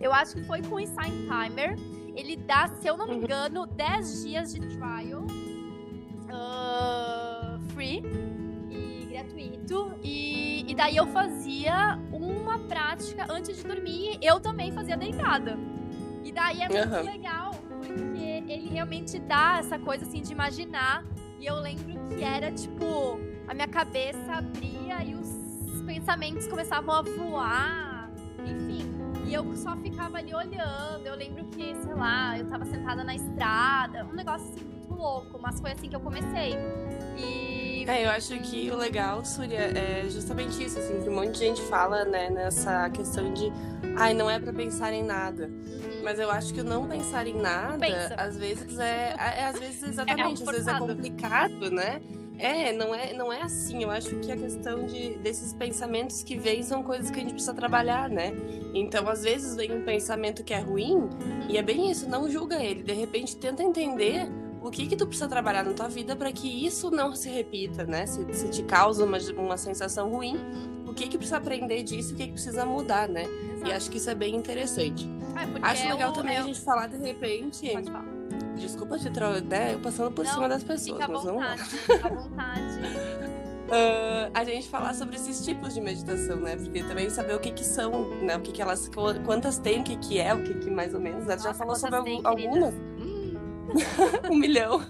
[0.00, 1.76] Eu acho que foi com o Insight Timer,
[2.14, 3.22] ele dá, se eu não me uhum.
[3.22, 5.24] engano, 10 dias de trial
[6.30, 8.02] uh, free
[9.24, 9.94] gratuito.
[10.02, 14.18] E, e daí eu fazia uma prática antes de dormir.
[14.22, 15.58] Eu também fazia deitada.
[16.22, 17.04] E daí é muito uhum.
[17.04, 21.04] legal, porque ele realmente dá essa coisa assim de imaginar.
[21.38, 27.02] E eu lembro que era tipo, a minha cabeça abria e os pensamentos começavam a
[27.02, 28.10] voar.
[28.46, 28.90] Enfim,
[29.26, 31.06] e eu só ficava ali olhando.
[31.06, 34.04] Eu lembro que, sei lá, eu tava sentada na estrada.
[34.06, 36.54] Um negócio assim muito louco, mas foi assim que eu comecei.
[37.18, 37.43] E.
[37.86, 41.38] É, eu acho que o legal, Surya, é justamente isso, assim, que um monte de
[41.40, 43.52] gente fala, né, nessa questão de
[43.96, 45.46] ai, não é para pensar em nada.
[45.46, 46.02] Uhum.
[46.02, 48.14] Mas eu acho que o não pensar em nada, Pensa.
[48.16, 49.44] às vezes é, é.
[49.44, 52.00] Às vezes, exatamente, é às vezes é complicado, né?
[52.38, 53.82] É, não é, não é assim.
[53.82, 57.32] Eu acho que a questão de, desses pensamentos que vêm são coisas que a gente
[57.32, 58.32] precisa trabalhar, né?
[58.74, 61.08] Então, às vezes vem um pensamento que é ruim
[61.48, 62.82] e é bem isso, não julga ele.
[62.82, 64.28] De repente, tenta entender
[64.64, 67.84] o que que tu precisa trabalhar na tua vida para que isso não se repita,
[67.84, 68.06] né?
[68.06, 70.38] Se, se te causa uma, uma sensação ruim,
[70.86, 73.24] o que que precisa aprender disso, o que que precisa mudar, né?
[73.24, 73.70] Exato.
[73.70, 75.06] E acho que isso é bem interessante.
[75.36, 76.44] É, acho legal eu, também eu...
[76.44, 77.70] a gente falar de repente.
[77.72, 78.14] Pode falar
[78.56, 79.74] Desculpa te trocar, né?
[79.74, 80.98] Eu passando por não, cima das pessoas.
[80.98, 82.78] Fica à vontade, fica à vontade.
[83.64, 86.56] Uh, a gente falar sobre esses tipos de meditação, né?
[86.56, 88.36] Porque também saber o que que são, né?
[88.36, 88.88] O que que elas,
[89.26, 91.26] quantas tem, o que que é, o que que mais ou menos.
[91.26, 91.34] Né?
[91.34, 92.74] Nossa, já falou sobre tem, algumas.
[92.74, 92.93] Hum.
[94.30, 94.80] um milhão.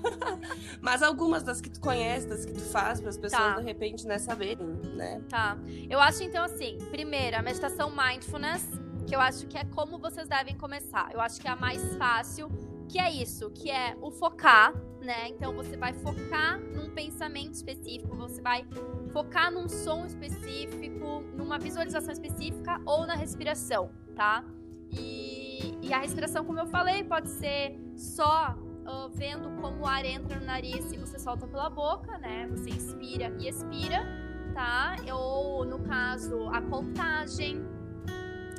[0.81, 3.59] Mas algumas das que tu conhece, das que tu faz, para as pessoas tá.
[3.59, 5.23] de repente né, saberem, né?
[5.29, 5.59] Tá.
[5.89, 8.67] Eu acho então assim, primeiro, a meditação mindfulness,
[9.07, 11.11] que eu acho que é como vocês devem começar.
[11.13, 12.51] Eu acho que é a mais fácil,
[12.89, 15.29] que é isso, que é o focar, né?
[15.29, 18.67] Então você vai focar num pensamento específico, você vai
[19.13, 24.45] focar num som específico, numa visualização específica ou na respiração, tá?
[24.91, 30.05] E, e a respiração, como eu falei, pode ser só uh, vendo como o ar
[30.05, 32.47] entra no nariz e você solta pela boca, né?
[32.49, 34.05] Você inspira e expira,
[34.55, 34.97] tá?
[35.13, 37.63] Ou, no caso, a contagem.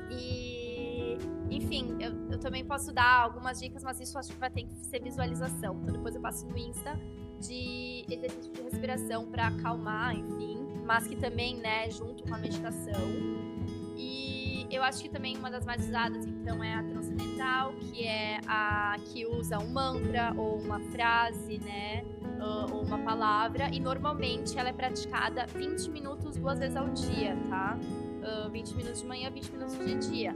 [0.10, 1.18] E,
[1.50, 4.86] enfim, eu, eu também posso dar algumas dicas, mas isso acho que vai ter que
[4.86, 5.80] ser visualização.
[5.82, 7.00] Então, depois eu passo no Insta
[7.40, 13.02] de exercício de respiração para acalmar, enfim, mas que também, né, junto com a meditação.
[13.98, 14.35] E
[14.70, 18.96] eu acho que também uma das mais usadas, então, é a transcendental, que é a
[19.06, 22.04] que usa um mantra ou uma frase, né?
[22.72, 23.70] Ou uma palavra.
[23.74, 27.78] E normalmente ela é praticada 20 minutos duas vezes ao dia, tá?
[28.52, 30.36] 20 minutos de manhã, 20 minutos de dia.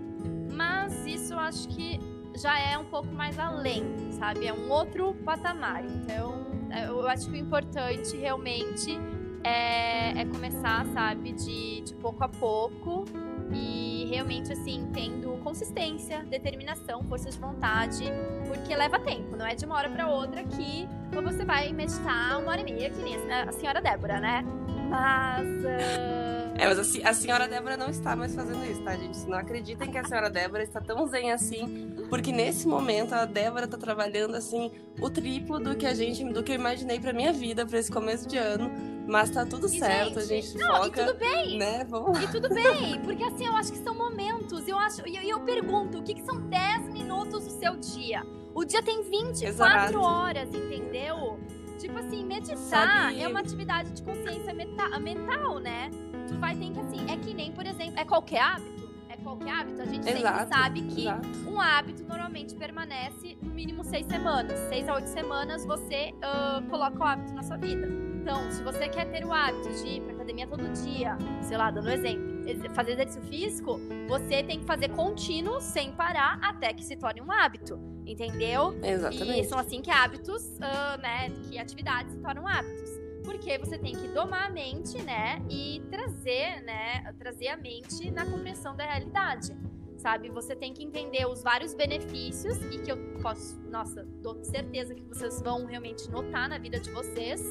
[0.54, 2.00] Mas isso eu acho que
[2.36, 4.48] já é um pouco mais além, sabe?
[4.48, 5.84] É um outro patamar.
[5.84, 6.48] Então,
[6.88, 8.98] eu acho que o importante realmente
[9.44, 13.06] é, é começar, sabe, de, de pouco a pouco
[13.52, 18.06] e realmente, assim, tendo consistência, determinação, força de vontade,
[18.48, 22.52] porque leva tempo, não é de uma hora para outra que você vai meditar uma
[22.52, 24.44] hora e meia, que nem a senhora Débora, né?
[24.90, 25.48] Mas.
[25.48, 26.40] Uh...
[26.58, 29.18] É, mas a, a, senhora Débora não está mais fazendo isso, tá, gente?
[29.28, 33.64] Não acreditem que a senhora Débora está tão zen assim, porque nesse momento a Débora
[33.64, 37.32] está trabalhando assim o triplo do que a gente, do que eu imaginei para minha
[37.32, 38.70] vida para esse começo de ano
[39.10, 41.02] mas tá tudo e, certo, gente, a gente não, foca.
[41.02, 41.58] E tudo bem.
[41.58, 41.84] Né?
[41.90, 42.22] Vamos...
[42.22, 44.68] E tudo bem, porque assim, eu acho que são momentos.
[44.68, 48.24] Eu acho, e eu, eu, pergunto, o que, que são 10 minutos do seu dia?
[48.54, 50.00] O dia tem 24 Exato.
[50.00, 51.40] horas, entendeu?
[51.80, 53.22] Tipo assim, meditar Sabe...
[53.22, 55.90] é uma atividade de consciência meta, mental, né?
[56.28, 58.90] Tu vai ter que, assim, é que nem, por exemplo, é qualquer hábito.
[59.08, 59.82] É qualquer hábito.
[59.82, 60.38] A gente Exato.
[60.40, 61.28] sempre sabe que Exato.
[61.48, 64.60] um hábito normalmente permanece no mínimo seis semanas.
[64.68, 67.88] Seis a oito semanas você uh, coloca o hábito na sua vida.
[68.22, 71.72] Então, se você quer ter o hábito de ir pra academia todo dia, sei lá,
[71.72, 72.30] dando exemplo,
[72.76, 77.32] fazer exercício físico, você tem que fazer contínuo, sem parar, até que se torne um
[77.32, 77.80] hábito.
[78.10, 78.76] Entendeu?
[78.84, 79.42] Exatamente.
[79.42, 81.30] E são assim que hábitos, uh, né?
[81.48, 82.90] Que atividades se tornam hábitos.
[83.24, 85.40] Porque você tem que domar a mente, né?
[85.48, 87.14] E trazer, né?
[87.20, 89.56] Trazer a mente na compreensão da realidade
[90.00, 90.30] sabe?
[90.30, 95.04] Você tem que entender os vários benefícios e que eu posso, nossa, dou certeza que
[95.04, 97.44] vocês vão realmente notar na vida de vocês.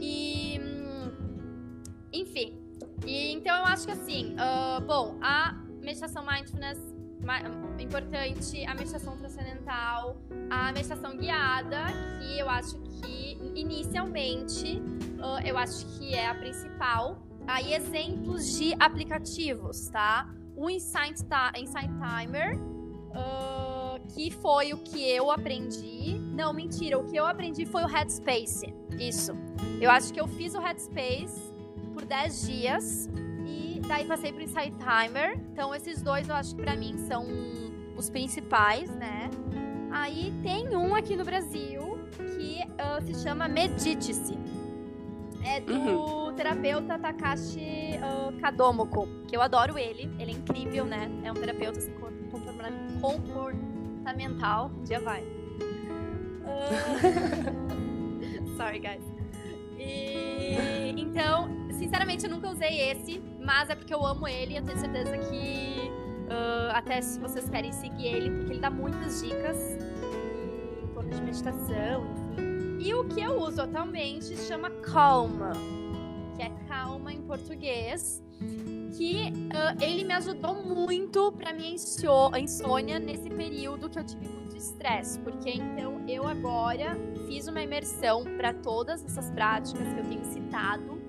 [0.00, 0.58] E.
[2.12, 2.58] Enfim.
[3.06, 5.52] E, então eu acho que assim, uh, bom, a
[5.82, 6.78] meditação mindfulness
[7.78, 10.16] importante, a meditação transcendental,
[10.50, 11.86] a meditação guiada,
[12.18, 14.82] que eu acho que inicialmente
[15.44, 17.22] eu acho que é a principal.
[17.46, 20.28] Aí exemplos de aplicativos, tá?
[20.56, 21.24] O Insight,
[21.58, 22.58] Insight Timer,
[24.14, 26.18] que foi o que eu aprendi.
[26.34, 28.74] Não, mentira, o que eu aprendi foi o Headspace.
[28.98, 29.32] Isso.
[29.80, 31.52] Eu acho que eu fiz o Headspace
[31.94, 33.08] por 10 dias
[33.90, 35.36] daí passei pro Insight Timer.
[35.52, 37.26] Então esses dois eu acho que para mim são
[37.96, 39.28] os principais, né?
[39.90, 44.38] Aí tem um aqui no Brasil que uh, se chama Medite-se.
[45.42, 46.32] É do uhum.
[46.34, 50.08] terapeuta Takashi uh, Kadomoko, que eu adoro ele.
[50.20, 51.10] Ele é incrível, né?
[51.24, 51.92] É um terapeuta assim,
[53.00, 54.70] comportamental.
[54.78, 55.24] Um dia vai.
[56.44, 56.70] Uh...
[58.56, 59.02] Sorry, guys.
[59.78, 64.62] E, então, sinceramente, eu nunca usei esse, mas é porque eu amo ele e eu
[64.62, 65.90] tenho certeza que
[66.26, 69.56] uh, até se vocês querem seguir ele, porque ele dá muitas dicas
[70.82, 72.76] em torno de meditação, enfim.
[72.80, 75.52] E o que eu uso atualmente chama Calma,
[76.36, 78.22] que é calma em português,
[78.96, 84.54] que uh, ele me ajudou muito para minha insônia nesse período que eu tive muito
[84.54, 86.94] estresse, porque então eu agora
[87.26, 90.99] fiz uma imersão para todas essas práticas que eu tenho citado,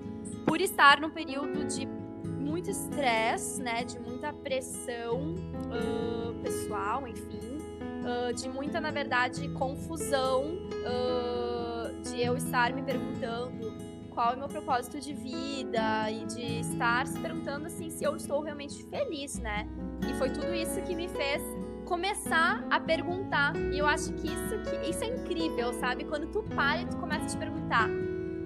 [0.52, 7.56] por estar num período de muito estresse, né, de muita pressão uh, pessoal, enfim,
[8.04, 13.74] uh, de muita, na verdade, confusão, uh, de eu estar me perguntando
[14.10, 18.14] qual é o meu propósito de vida e de estar se perguntando assim se eu
[18.14, 19.66] estou realmente feliz, né?
[20.06, 21.40] E foi tudo isso que me fez
[21.86, 23.56] começar a perguntar.
[23.56, 26.04] E eu acho que isso, que, isso é incrível, sabe?
[26.04, 27.88] Quando tu para e tu começa a te perguntar,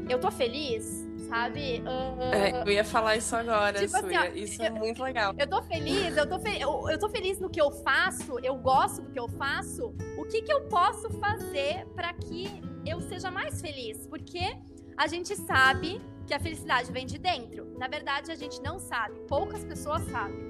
[0.09, 1.06] eu tô feliz?
[1.29, 1.83] Sabe?
[1.83, 5.35] Uh, é, eu ia falar isso agora, tipo assim, ó, isso é muito legal.
[5.39, 8.57] Eu tô feliz, eu tô, fe eu, eu tô feliz no que eu faço, eu
[8.57, 9.95] gosto do que eu faço.
[10.19, 12.49] O que que eu posso fazer para que
[12.87, 14.07] eu seja mais feliz?
[14.07, 14.57] Porque
[14.97, 17.77] a gente sabe que a felicidade vem de dentro.
[17.79, 20.46] Na verdade, a gente não sabe, poucas pessoas sabem.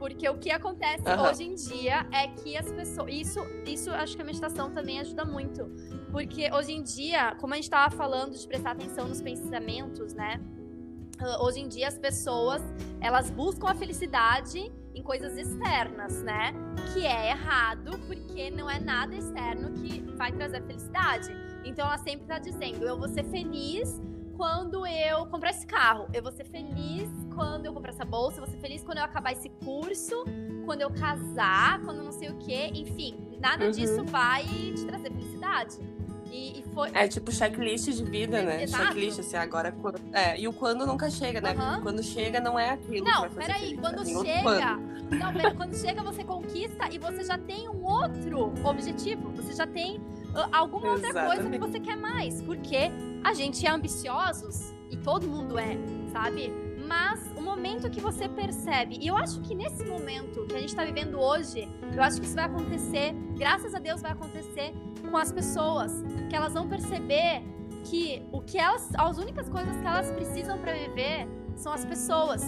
[0.00, 1.28] Porque o que acontece uhum.
[1.28, 3.12] hoje em dia é que as pessoas.
[3.12, 5.70] Isso, isso acho que a meditação também ajuda muito.
[6.10, 10.40] Porque hoje em dia, como a gente estava falando de prestar atenção nos pensamentos, né?
[11.42, 12.62] Hoje em dia as pessoas
[12.98, 16.54] elas buscam a felicidade em coisas externas, né?
[16.94, 21.30] Que é errado, porque não é nada externo que vai trazer felicidade.
[21.62, 24.00] Então ela sempre está dizendo: eu vou ser feliz
[24.40, 28.46] quando eu comprar esse carro, eu vou ser feliz quando eu comprar essa bolsa, eu
[28.46, 30.24] vou ser feliz quando eu acabar esse curso,
[30.64, 33.70] quando eu casar, quando não sei o quê, enfim, nada uhum.
[33.70, 35.76] disso vai te trazer felicidade.
[36.30, 36.88] E, e foi...
[36.94, 38.62] É tipo checklist de vida, né?
[38.62, 38.84] Exato.
[38.84, 39.74] Checklist, assim, agora.
[40.14, 41.52] É, e o quando nunca chega, né?
[41.52, 41.82] Uhum.
[41.82, 43.04] Quando chega não é aquilo.
[43.04, 44.76] Não, peraí, quando chega.
[45.10, 49.28] Não, pera, quando chega você conquista e você já tem um outro objetivo.
[49.32, 50.00] Você já tem
[50.52, 52.42] alguma outra coisa que você quer mais.
[52.42, 52.90] Porque
[53.22, 55.76] a gente é ambiciosos e todo mundo é,
[56.12, 56.52] sabe?
[56.86, 60.70] Mas o momento que você percebe, e eu acho que nesse momento que a gente
[60.70, 64.74] está vivendo hoje, eu acho que isso vai acontecer, graças a Deus vai acontecer
[65.08, 67.44] com as pessoas, que elas vão perceber
[67.84, 72.42] que o que elas, as únicas coisas que elas precisam para viver são as pessoas,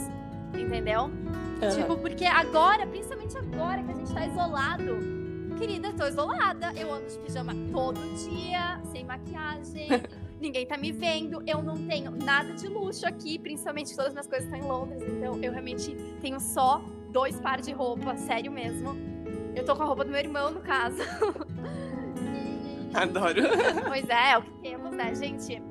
[0.52, 1.04] entendeu?
[1.04, 1.70] Uhum.
[1.76, 5.21] Tipo, porque agora, principalmente agora que a gente tá isolado,
[5.62, 6.72] querida, tô isolada.
[6.76, 9.88] Eu ando de pijama todo dia, sem maquiagem.
[10.40, 11.40] ninguém tá me vendo.
[11.46, 15.02] Eu não tenho nada de luxo aqui, principalmente todas as minhas coisas estão em Londres.
[15.02, 18.96] Então eu realmente tenho só dois pares de roupa, sério mesmo.
[19.54, 20.98] Eu tô com a roupa do meu irmão, no caso.
[22.92, 23.42] Adoro.
[23.86, 25.62] Pois é, é o que temos, né, gente?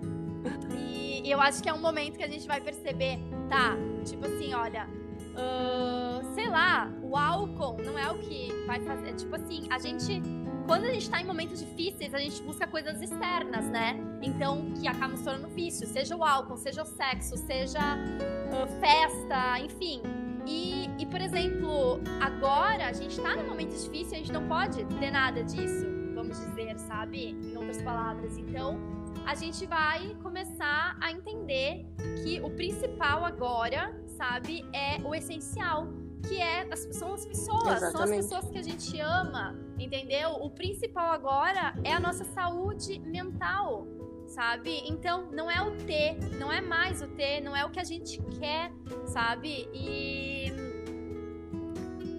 [0.73, 3.19] E eu acho que é um momento que a gente vai perceber,
[3.49, 3.75] tá?
[4.05, 4.87] Tipo assim, olha,
[5.31, 9.13] Uh, sei lá, o álcool não é o que vai fazer.
[9.13, 10.21] Tipo assim, a gente.
[10.65, 13.99] Quando a gente tá em momentos difíceis, a gente busca coisas externas, né?
[14.21, 15.85] Então, que acabam se tornando vício.
[15.85, 20.01] Seja o álcool, seja o sexo, seja uh, festa, enfim.
[20.47, 24.85] E, e, por exemplo, agora a gente tá num momento difícil, a gente não pode
[24.99, 25.85] ter nada disso,
[26.15, 27.31] vamos dizer, sabe?
[27.43, 28.37] Em outras palavras.
[28.37, 28.79] Então,
[29.25, 31.85] a gente vai começar a entender
[32.23, 35.87] que o principal agora sabe, é o essencial,
[36.21, 37.91] que é são as pessoas, Exatamente.
[37.91, 40.31] são as pessoas que a gente ama, entendeu?
[40.31, 43.87] O principal agora é a nossa saúde mental,
[44.27, 44.81] sabe?
[44.85, 47.83] Então, não é o ter, não é mais o ter, não é o que a
[47.83, 48.71] gente quer,
[49.05, 49.67] sabe?
[49.73, 50.51] E.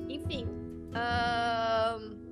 [0.09, 0.47] Enfim.
[0.91, 2.23] Uh...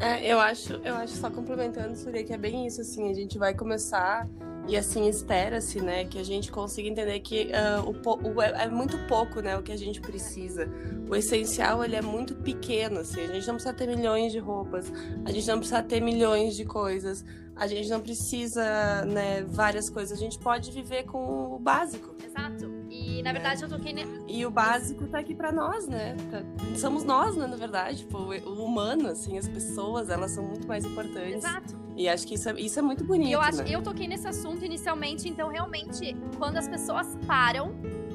[0.00, 3.38] É, eu acho, eu acho só complementando, Surya, que é bem isso, assim, a gente
[3.38, 4.28] vai começar
[4.68, 8.68] e assim espera-se, né, que a gente consiga entender que uh, o, o, é, é
[8.68, 10.68] muito pouco, né, o que a gente precisa.
[11.08, 13.22] O essencial ele é muito pequeno, assim.
[13.22, 14.90] A gente não precisa ter milhões de roupas,
[15.24, 17.24] a gente não precisa ter milhões de coisas,
[17.56, 20.16] a gente não precisa, né, várias coisas.
[20.16, 22.14] A gente pode viver com o básico.
[22.24, 22.70] Exato.
[22.88, 23.92] E na verdade eu toquei.
[23.92, 24.06] Ne...
[24.28, 26.16] E o básico tá aqui para nós, né?
[26.30, 26.42] Tá...
[26.76, 27.98] Somos nós, né, na verdade.
[27.98, 31.44] Tipo, o humano, assim, as pessoas, elas são muito mais importantes.
[31.44, 31.81] Exato.
[31.96, 33.28] E acho que isso é, isso é muito bonito.
[33.28, 33.70] E eu acho né?
[33.70, 37.74] eu toquei nesse assunto inicialmente, então realmente, quando as pessoas param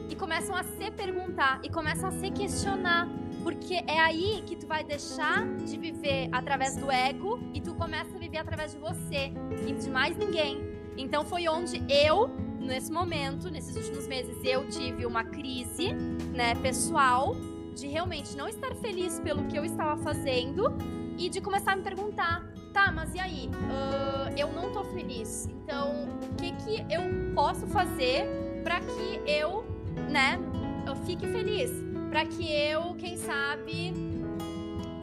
[0.09, 3.07] e começam a se perguntar e começam a se questionar.
[3.43, 8.15] Porque é aí que tu vai deixar de viver através do ego e tu começa
[8.15, 9.31] a viver através de você
[9.65, 10.59] e de mais ninguém.
[10.97, 15.93] Então foi onde eu, nesse momento, nesses últimos meses, eu tive uma crise,
[16.33, 17.35] né, pessoal,
[17.75, 20.75] de realmente não estar feliz pelo que eu estava fazendo
[21.17, 22.43] e de começar a me perguntar,
[22.77, 23.49] tá, mas e aí?
[23.49, 25.47] Uh, eu não tô feliz.
[25.47, 28.27] Então, o que que eu posso fazer
[28.63, 29.65] para que eu,
[30.11, 30.39] né,
[30.85, 31.71] eu fique feliz?
[32.11, 33.93] Para que eu, quem sabe,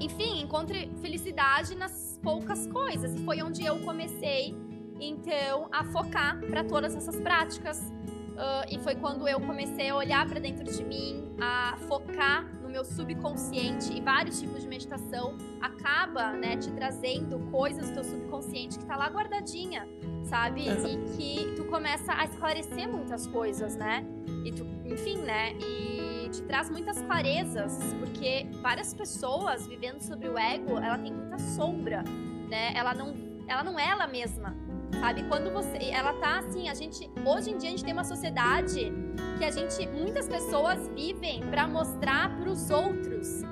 [0.00, 3.12] enfim, encontre felicidade nas poucas coisas.
[3.12, 4.56] E foi onde eu comecei
[5.00, 7.80] então a focar para todas essas práticas.
[7.80, 12.44] Uh, e foi quando eu comecei a olhar para dentro de mim, a focar
[12.74, 18.80] meu subconsciente e vários tipos de meditação acaba, né, te trazendo coisas do teu subconsciente
[18.80, 19.88] que tá lá guardadinha,
[20.24, 20.66] sabe?
[20.68, 24.04] E que tu começa a esclarecer muitas coisas, né?
[24.44, 25.52] E tu, enfim, né?
[25.52, 31.38] E te traz muitas clarezas, porque várias pessoas vivendo sobre o ego, ela tem muita
[31.38, 32.02] sombra,
[32.50, 32.72] né?
[32.74, 33.14] Ela não,
[33.46, 34.63] ela não é ela mesma
[35.00, 35.24] sabe?
[35.24, 38.92] Quando você, ela tá assim, a gente, hoje em dia a gente tem uma sociedade
[39.38, 43.42] que a gente, muitas pessoas vivem para mostrar para os outros,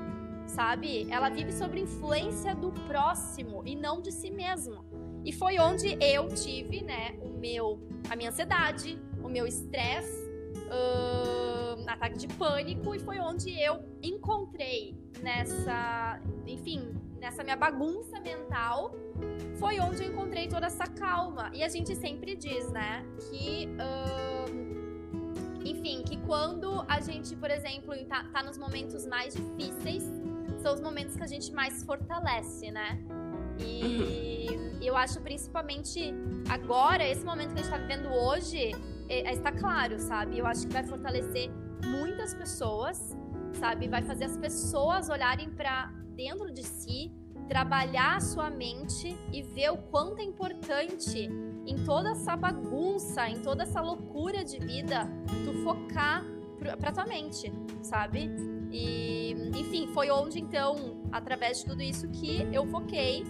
[0.47, 1.07] sabe?
[1.11, 4.85] Ela vive sob influência do próximo e não de si mesmo.
[5.25, 7.81] E foi onde eu tive, né, o meu,
[8.11, 10.31] a minha ansiedade, o meu estresse
[10.73, 16.93] uh, ataque de pânico e foi onde eu encontrei nessa, enfim,
[17.23, 18.93] nessa minha bagunça mental,
[19.61, 21.51] foi onde eu encontrei toda essa calma.
[21.55, 24.73] E a gente sempre diz, né, que uh,
[25.65, 30.03] enfim, que quando a gente, por exemplo, tá, tá nos momentos mais difíceis,
[30.61, 32.99] são os momentos que a gente mais fortalece, né?
[33.59, 34.79] E uhum.
[34.83, 36.13] eu acho principalmente
[36.49, 38.73] agora, esse momento que a gente tá vivendo hoje,
[39.09, 40.39] é, é, está claro, sabe?
[40.39, 41.51] Eu acho que vai fortalecer
[41.85, 43.17] muitas pessoas,
[43.61, 43.87] sabe?
[43.87, 47.13] Vai fazer as pessoas olharem para dentro de si,
[47.49, 51.29] trabalhar a sua mente e ver o quanto é importante
[51.67, 55.09] em toda essa bagunça, em toda essa loucura de vida,
[55.45, 56.25] tu focar
[56.79, 57.53] pra tua mente,
[57.83, 58.31] sabe?
[58.71, 63.25] E, enfim, foi onde então, através de tudo isso, que eu foquei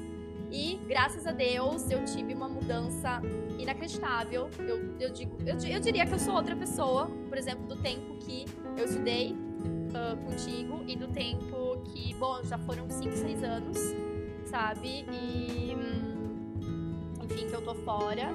[0.53, 3.23] e graças a Deus eu tive uma mudança
[3.59, 4.51] inacreditável.
[4.59, 8.17] Eu, eu, digo, eu, eu diria que eu sou outra pessoa, por exemplo, do tempo
[8.19, 8.45] que
[8.77, 13.79] eu estudei uh, contigo e do tempo que, bom, já foram 5, 6 anos,
[14.45, 15.05] sabe?
[15.11, 15.77] E.
[17.23, 18.31] Enfim, que eu tô fora.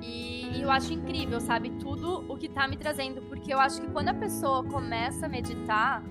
[0.00, 1.70] E, e, eu acho incrível, sabe?
[1.70, 3.22] Tudo o que tá me trazendo.
[3.22, 6.02] Porque eu acho que quando a pessoa começa a meditar,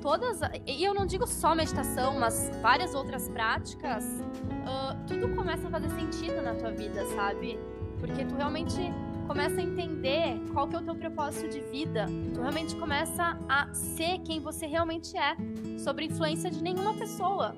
[0.00, 0.40] todas.
[0.66, 5.90] E eu não digo só meditação, mas várias outras práticas, uh, tudo começa a fazer
[5.90, 7.58] sentido na tua vida, sabe?
[7.98, 8.92] Porque tu realmente
[9.30, 12.06] começa a entender qual que é o teu propósito de vida.
[12.34, 15.36] Tu realmente começa a ser quem você realmente é,
[15.78, 17.54] sobre influência de nenhuma pessoa,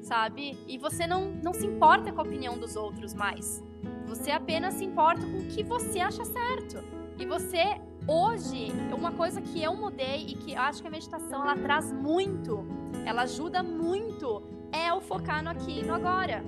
[0.00, 0.56] sabe?
[0.68, 3.60] E você não, não se importa com a opinião dos outros mais.
[4.06, 6.76] Você apenas se importa com o que você acha certo.
[7.18, 11.56] E você hoje, uma coisa que eu mudei e que acho que a meditação ela
[11.56, 12.64] traz muito,
[13.04, 16.44] ela ajuda muito, é o focar no aqui e no agora.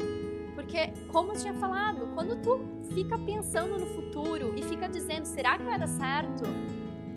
[0.69, 2.61] Porque, como eu tinha falado, quando tu
[2.93, 6.45] fica pensando no futuro e fica dizendo, será que vai dar certo?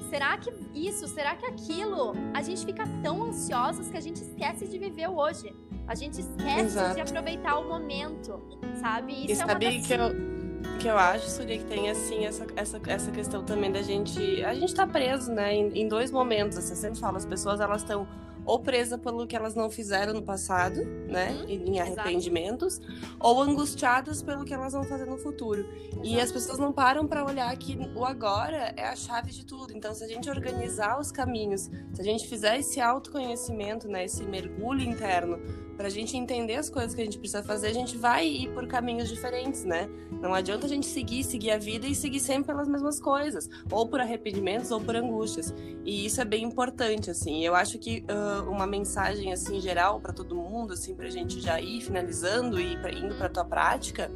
[0.09, 1.05] Será que isso?
[1.09, 2.13] Será que aquilo?
[2.33, 5.53] A gente fica tão ansiosos que a gente esquece de viver o hoje.
[5.85, 6.95] A gente esquece Exato.
[6.95, 8.41] de aproveitar o momento,
[8.79, 9.11] sabe?
[9.11, 9.85] Isso e é sabe das...
[9.87, 10.31] que eu
[10.79, 14.43] que eu acho, Surya, que tem assim essa, essa, essa questão também da gente.
[14.45, 15.53] A gente tá preso, né?
[15.53, 16.57] Em, em dois momentos.
[16.57, 18.07] Assim, eu sempre falo, as pessoas elas estão
[18.45, 23.17] ou presa pelo que elas não fizeram no passado, né, uhum, em arrependimentos, exato.
[23.19, 25.61] ou angustiadas pelo que elas vão fazer no futuro.
[25.61, 26.05] Exato.
[26.05, 29.73] E as pessoas não param para olhar que o agora é a chave de tudo.
[29.75, 34.23] Então, se a gente organizar os caminhos, se a gente fizer esse autoconhecimento, né, esse
[34.23, 35.39] mergulho interno,
[35.77, 38.49] para a gente entender as coisas que a gente precisa fazer, a gente vai ir
[38.53, 39.89] por caminhos diferentes, né?
[40.21, 43.87] Não adianta a gente seguir, seguir a vida e seguir sempre pelas mesmas coisas, ou
[43.87, 45.53] por arrependimentos ou por angústias.
[45.83, 47.43] E isso é bem importante, assim.
[47.43, 51.39] Eu acho que uh, uma mensagem assim geral para todo mundo, assim, para a gente
[51.41, 54.11] já ir finalizando e pra, indo para tua prática,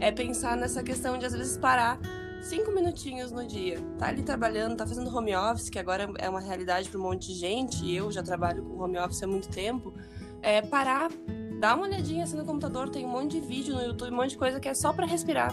[0.00, 1.98] é pensar nessa questão de às vezes parar
[2.44, 3.78] cinco minutinhos no dia.
[3.98, 7.28] Tá ali trabalhando, tá fazendo home office, que agora é uma realidade para um monte
[7.28, 7.84] de gente.
[7.84, 9.92] E eu já trabalho com home office há muito tempo.
[10.46, 11.10] É parar,
[11.58, 14.30] dar uma olhadinha assim no computador, tem um monte de vídeo no YouTube, um monte
[14.30, 15.52] de coisa que é só para respirar.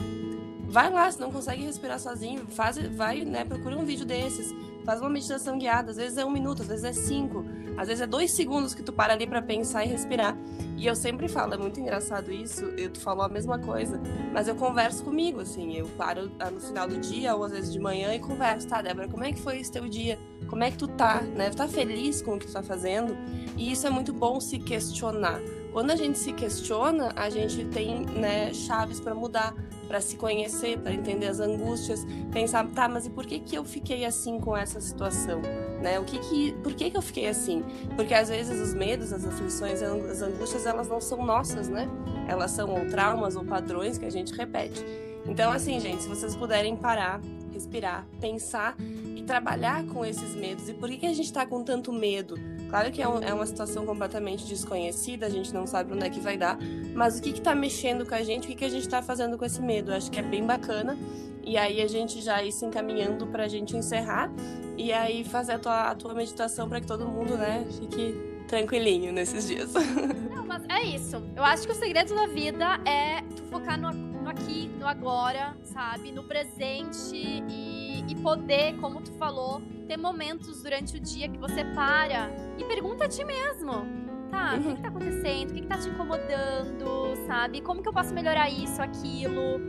[0.67, 4.99] Vai lá, se não consegue respirar sozinho, faz, vai, né, procura um vídeo desses Faz
[4.99, 7.45] uma meditação guiada, às vezes é um minuto, às vezes é cinco,
[7.77, 10.35] às vezes é dois segundos que tu para ali para pensar e respirar.
[10.75, 14.01] E eu sempre falo, é muito engraçado isso, eu, tu falou a mesma coisa,
[14.33, 17.71] mas eu converso comigo, assim, eu paro ah, no final do dia ou às vezes
[17.71, 20.17] de manhã e converso, tá, Débora, como é que foi esse teu dia?
[20.51, 21.49] Como é que tu tá, né?
[21.49, 23.17] Tu tá feliz com o que tu tá fazendo?
[23.55, 25.39] E isso é muito bom se questionar.
[25.71, 29.55] Quando a gente se questiona, a gente tem né, chaves para mudar
[29.87, 33.65] para se conhecer, para entender as angústias, pensar, tá, mas e por que que eu
[33.65, 35.41] fiquei assim com essa situação?
[35.81, 35.99] Né?
[35.99, 37.61] O que que, por que que eu fiquei assim?
[37.97, 41.89] Porque às vezes os medos, as aflições, as angústias, elas não são nossas, né?
[42.27, 44.81] Elas são ou traumas ou padrões que a gente repete.
[45.25, 47.19] Então, assim, gente, se vocês puderem parar,
[47.61, 48.75] respirar, pensar
[49.15, 50.67] e trabalhar com esses medos.
[50.67, 52.35] E por que, que a gente está com tanto medo?
[52.69, 56.09] Claro que é, um, é, uma situação completamente desconhecida, a gente não sabe onde é
[56.09, 56.57] que vai dar,
[56.95, 59.37] mas o que está mexendo com a gente, o que, que a gente está fazendo
[59.37, 59.91] com esse medo?
[59.91, 60.97] Eu acho que é bem bacana.
[61.43, 64.31] E aí a gente já ir se encaminhando para a gente encerrar
[64.77, 68.15] e aí fazer a tua, a tua meditação para que todo mundo, né, fique
[68.47, 69.73] tranquilinho nesses dias.
[70.33, 71.21] Não, mas é isso.
[71.35, 76.11] Eu acho que o segredo da vida é tu focar no, aqui, no agora, sabe?
[76.11, 81.63] No presente e, e poder, como tu falou, ter momentos durante o dia que você
[81.75, 84.01] para e pergunta a ti mesmo.
[84.31, 85.49] Tá, o que, que tá acontecendo?
[85.51, 87.61] O que, que tá te incomodando, sabe?
[87.61, 89.59] Como que eu posso melhorar isso, aquilo?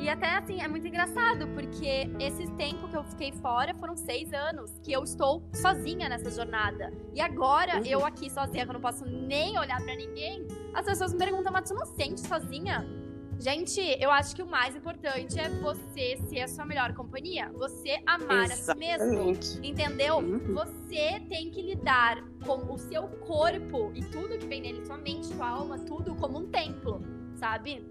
[0.00, 4.32] E até assim, é muito engraçado, porque esse tempo que eu fiquei fora foram seis
[4.32, 6.92] anos que eu estou sozinha nessa jornada.
[7.14, 7.84] E agora, uhum.
[7.84, 11.52] eu aqui sozinha, que eu não posso nem olhar para ninguém, as pessoas me perguntam,
[11.52, 12.97] mas tu não sente sozinha?
[13.40, 17.50] Gente, eu acho que o mais importante é você ser a sua melhor companhia.
[17.52, 18.52] Você amar Exatamente.
[18.52, 19.64] a si mesmo.
[19.64, 20.18] Entendeu?
[20.18, 20.54] Uhum.
[20.54, 25.26] Você tem que lidar com o seu corpo e tudo que vem nele, sua mente,
[25.26, 27.00] sua alma, tudo como um templo,
[27.36, 27.86] sabe?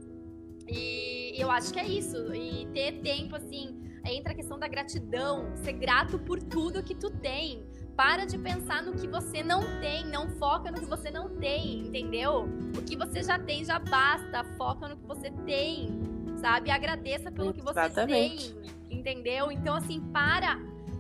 [0.67, 2.33] E eu acho que é isso.
[2.35, 7.09] E ter tempo, assim, entra a questão da gratidão, ser grato por tudo que tu
[7.09, 7.65] tem.
[7.97, 11.79] Para de pensar no que você não tem, não foca no que você não tem,
[11.79, 12.47] entendeu?
[12.77, 15.99] O que você já tem já basta, foca no que você tem,
[16.39, 16.69] sabe?
[16.69, 18.53] Agradeça pelo que você Exatamente.
[18.53, 19.51] tem, entendeu?
[19.51, 20.59] Então, assim, para.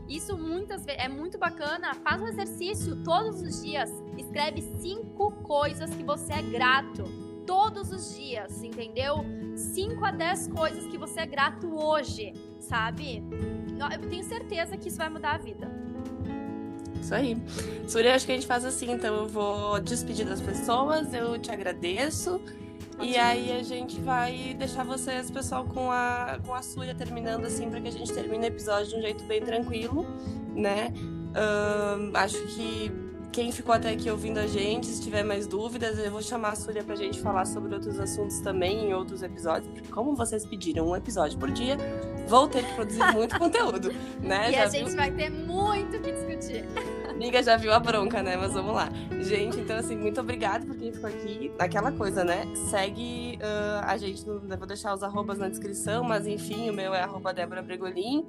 [0.09, 1.93] Isso muitas vezes é muito bacana.
[1.93, 3.91] Faz um exercício todos os dias.
[4.17, 7.03] Escreve cinco coisas que você é grato.
[7.45, 9.23] Todos os dias, entendeu?
[9.55, 13.23] 5 a 10 coisas que você é grato hoje, sabe?
[13.93, 15.86] Eu tenho certeza que isso vai mudar a vida.
[17.01, 17.37] Isso aí.
[17.87, 21.51] Surya, acho que a gente faz assim, então eu vou despedir das pessoas, eu te
[21.51, 22.41] agradeço.
[22.99, 27.69] E aí a gente vai deixar vocês, pessoal, com a, com a Surya terminando assim,
[27.69, 30.05] para que a gente termine o episódio de um jeito bem tranquilo,
[30.55, 30.91] né?
[32.15, 32.91] Acho que
[33.37, 36.55] quem ficou até aqui ouvindo a gente, se tiver mais dúvidas, eu vou chamar a
[36.55, 40.89] Súria pra gente falar sobre outros assuntos também em outros episódios, porque como vocês pediram
[40.89, 41.77] um episódio por dia,
[42.27, 44.49] vou ter que produzir muito conteúdo, né?
[44.49, 44.95] E Já a gente viu?
[44.95, 46.65] vai ter muito o que discutir.
[47.17, 48.37] Amiga já viu a bronca, né?
[48.37, 48.91] Mas vamos lá.
[49.21, 51.51] Gente, então assim, muito obrigada por quem ficou aqui.
[51.57, 52.43] Aquela coisa, né?
[52.69, 57.01] Segue uh, a gente, vou deixar os arrobas na descrição, mas enfim, o meu é
[57.01, 58.23] arroba Débora Bregolin.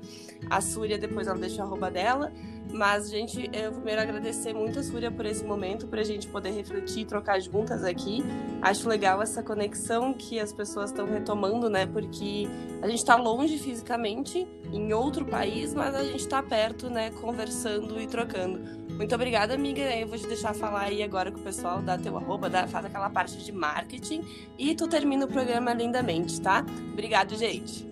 [0.48, 2.32] A Súria, depois ela deixa o arroba dela.
[2.72, 6.50] Mas, gente, eu primeiro agradecer muito a Súria por esse momento, para a gente poder
[6.50, 8.22] refletir e trocar juntas aqui.
[8.60, 11.86] Acho legal essa conexão que as pessoas estão retomando, né?
[11.86, 12.46] Porque
[12.82, 17.10] a gente está longe fisicamente, em outro país, mas a gente está perto, né?
[17.10, 18.77] Conversando e trocando.
[18.98, 19.80] Muito obrigada, amiga.
[19.96, 23.08] Eu vou te deixar falar aí agora com o pessoal, dá teu arroba, faz aquela
[23.08, 24.24] parte de marketing
[24.58, 26.66] e tu termina o programa lindamente, tá?
[26.92, 27.86] Obrigado, gente.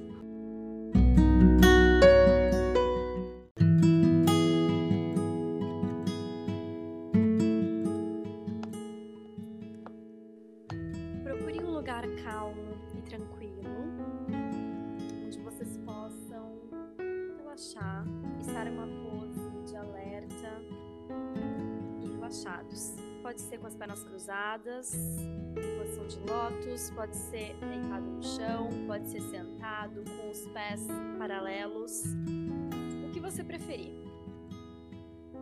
[23.37, 28.71] Pode ser com as pernas cruzadas, em posição de lótus, pode ser deitado no chão,
[28.87, 30.87] pode ser sentado com os pés
[31.19, 32.03] paralelos,
[33.07, 33.93] o que você preferir.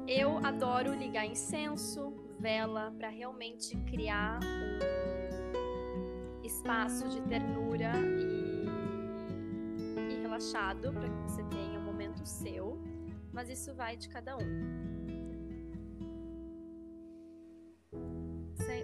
[0.09, 8.67] Eu adoro ligar incenso, vela, para realmente criar um espaço de ternura e,
[10.11, 12.77] e relaxado para que você tenha um momento seu,
[13.33, 14.94] mas isso vai de cada um.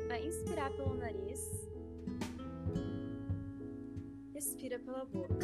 [0.07, 1.41] Vai inspirar pelo nariz,
[4.35, 5.39] expira pela boca.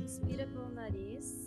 [0.00, 1.37] Inspira pelo nariz,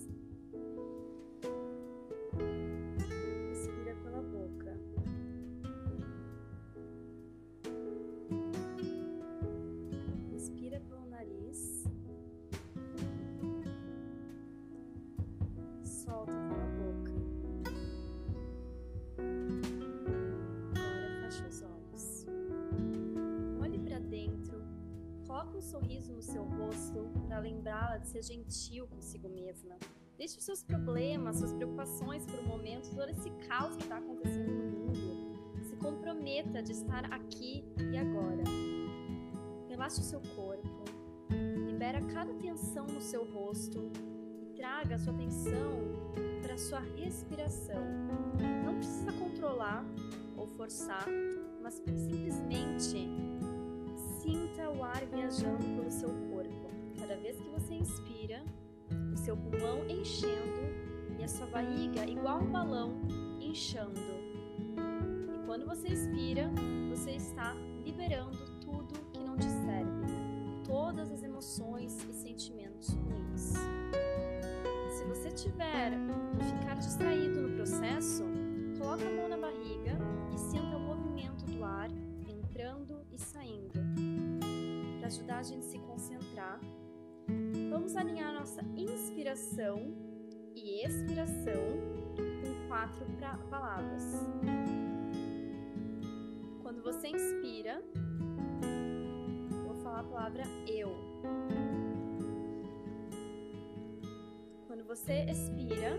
[25.81, 29.75] sorriso no seu rosto para lembrá-la de ser gentil consigo mesma.
[30.17, 34.51] Deixe os seus problemas, suas preocupações por um momento, todo esse caos que está acontecendo
[34.51, 35.63] no mundo.
[35.63, 38.43] Se comprometa de estar aqui e agora.
[39.67, 40.83] Relaxe o seu corpo,
[41.65, 43.91] libera cada tensão no seu rosto
[44.43, 45.79] e traga a sua atenção
[46.43, 47.83] para a sua respiração.
[48.63, 49.83] Não precisa controlar
[50.37, 51.07] ou forçar,
[51.63, 53.09] mas simplesmente
[54.21, 56.69] Sinta o ar viajando pelo seu corpo.
[56.99, 58.43] Cada vez que você inspira,
[59.11, 60.61] o seu pulmão enchendo
[61.17, 63.01] e a sua barriga, igual um balão,
[63.39, 63.99] inchando.
[65.33, 66.51] E quando você expira,
[66.87, 70.05] você está liberando tudo que não te serve,
[70.67, 73.53] todas as emoções e sentimentos ruins.
[74.91, 75.93] Se você tiver
[76.59, 78.23] ficar distraído no processo,
[78.77, 79.97] coloque a mão na barriga
[80.31, 81.89] e sinta o movimento do ar
[82.29, 83.90] entrando e saindo
[85.11, 86.59] ajudar a gente a se concentrar.
[87.69, 89.93] Vamos alinhar nossa inspiração
[90.55, 91.53] e expiração
[92.15, 93.05] com quatro
[93.49, 94.03] palavras.
[96.61, 97.83] Quando você inspira,
[99.65, 100.95] vou falar a palavra eu.
[104.65, 105.97] Quando você expira,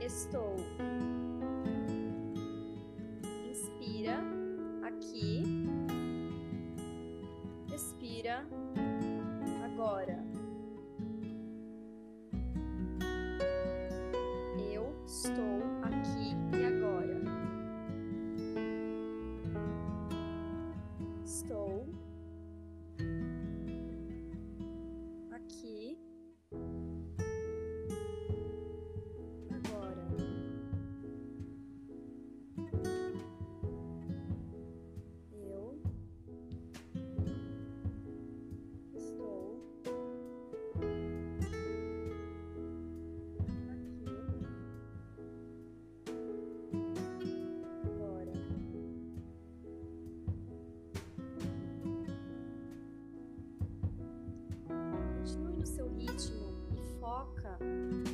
[0.00, 0.54] estou.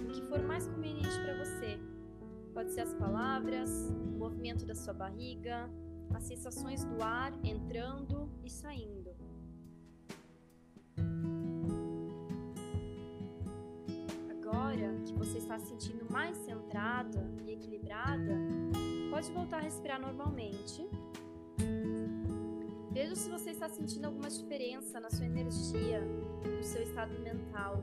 [0.07, 1.79] No que for mais conveniente para você.
[2.55, 5.69] Pode ser as palavras, o movimento da sua barriga,
[6.15, 9.11] as sensações do ar entrando e saindo.
[14.31, 18.37] Agora que você está se sentindo mais centrada e equilibrada,
[19.11, 20.89] pode voltar a respirar normalmente.
[22.91, 26.01] Veja se você está sentindo alguma diferença na sua energia,
[26.45, 27.81] no seu estado mental.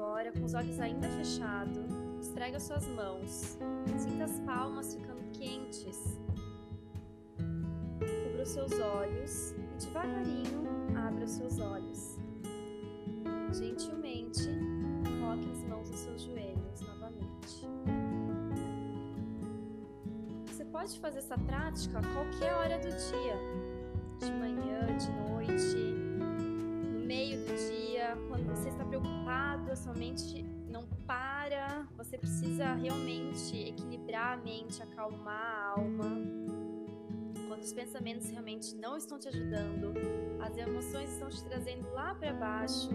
[0.00, 1.92] Agora, com os olhos ainda fechados,
[2.22, 3.58] esfrega suas mãos.
[3.98, 6.18] Sinta as palmas ficando quentes.
[7.36, 10.64] Cubra os seus olhos e devagarinho
[10.96, 12.18] abra os seus olhos.
[13.52, 14.48] Gentilmente,
[15.04, 17.68] coloque as mãos nos seus joelhos novamente.
[20.46, 23.36] Você pode fazer essa prática a qualquer hora do dia,
[24.18, 25.89] de manhã, de noite,
[28.16, 34.82] quando você está preocupado, a sua mente não para, você precisa realmente equilibrar a mente,
[34.82, 36.04] acalmar a alma.
[37.48, 39.92] Quando os pensamentos realmente não estão te ajudando,
[40.40, 42.90] as emoções estão te trazendo lá para baixo,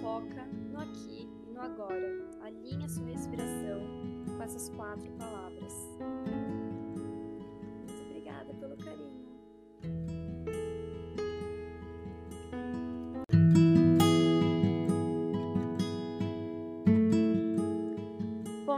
[0.00, 2.28] foca no aqui e no agora.
[2.42, 3.80] Alinhe a sua respiração
[4.36, 5.74] com essas quatro palavras.
[7.86, 9.17] Muito obrigada pelo carinho.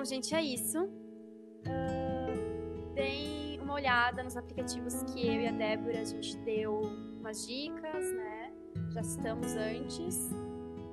[0.01, 0.83] Bom, gente, é isso.
[1.67, 6.81] Uh, deem uma olhada nos aplicativos que eu e a Débora a gente deu
[7.19, 8.51] umas dicas, né?
[8.95, 10.31] Já estamos antes.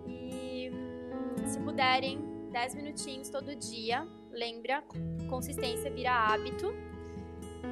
[0.05, 2.19] E hum, se puderem,
[2.51, 4.05] 10 minutinhos todo dia.
[4.29, 4.83] Lembra,
[5.29, 6.67] consistência vira hábito.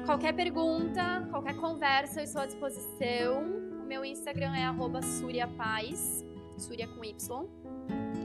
[0.06, 3.42] Qualquer pergunta, qualquer conversa, eu estou à disposição.
[3.82, 6.24] O meu Instagram é suriapaz,
[6.56, 7.46] Súria com Y.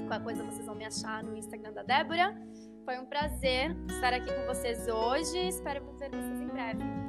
[0.07, 2.33] Qualquer coisa vocês vão me achar no Instagram da Débora.
[2.85, 5.37] Foi um prazer estar aqui com vocês hoje.
[5.47, 7.00] Espero ver vocês em breve.